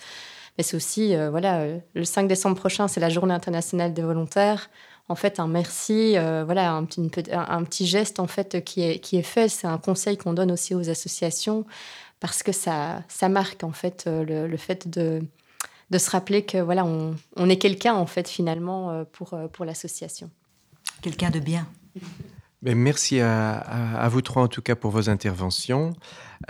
[0.56, 4.02] Mais c'est aussi, euh, voilà, euh, le 5 décembre prochain, c'est la journée internationale des
[4.02, 4.70] volontaires.
[5.08, 7.00] En fait, un merci, euh, voilà, un petit,
[7.30, 9.48] un, petit, geste en fait qui est, qui est fait.
[9.48, 11.64] C'est un conseil qu'on donne aussi aux associations
[12.20, 15.22] parce que ça, ça marque en fait le, le fait de,
[15.90, 20.30] de se rappeler que voilà, on, on est quelqu'un en fait finalement pour, pour l'association.
[21.02, 21.66] Quelqu'un de bien.
[22.62, 25.94] merci à, vous trois en tout cas pour vos interventions.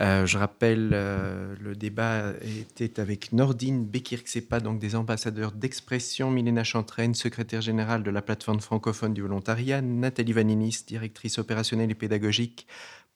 [0.01, 6.65] Euh, je rappelle, euh, le débat était avec Nordine Bekirksepa, donc des ambassadeurs d'expression, Milena
[6.65, 12.67] Chantraine, secrétaire générale de la plateforme francophone du volontariat, Nathalie Vaninis, directrice opérationnelle et pédagogique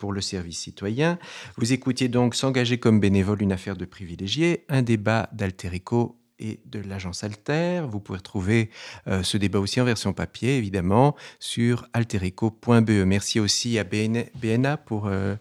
[0.01, 1.19] pour le service citoyen.
[1.57, 6.81] Vous écoutiez donc S'engager comme bénévole, une affaire de privilégié, un débat d'Alterico et de
[6.81, 7.83] l'agence Alter.
[7.87, 8.71] Vous pouvez retrouver
[9.07, 12.91] euh, ce débat aussi en version papier, évidemment, sur alterico.be.
[13.07, 15.37] Merci aussi à BNA pour euh,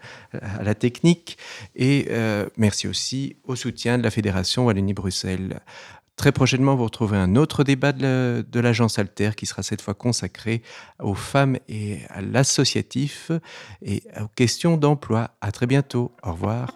[0.61, 1.37] la technique
[1.75, 5.61] et euh, merci aussi au soutien de la Fédération Wallonie-Bruxelles.
[6.19, 10.61] Très prochainement, vous retrouverez un autre débat de l'agence Alter qui sera cette fois consacré
[11.01, 13.31] aux femmes et à l'associatif
[13.81, 15.31] et aux questions d'emploi.
[15.39, 16.11] À très bientôt.
[16.21, 16.75] Au revoir.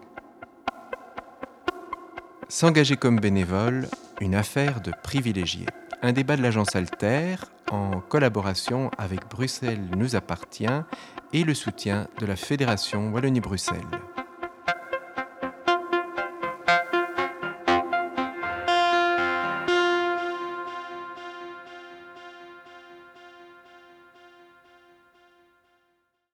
[2.48, 3.90] S'engager comme bénévole,
[4.22, 5.68] une affaire de privilégiés.
[6.02, 7.36] Un débat de l'agence Alter
[7.70, 10.68] en collaboration avec Bruxelles nous appartient
[11.34, 14.13] et le soutien de la Fédération Wallonie-Bruxelles.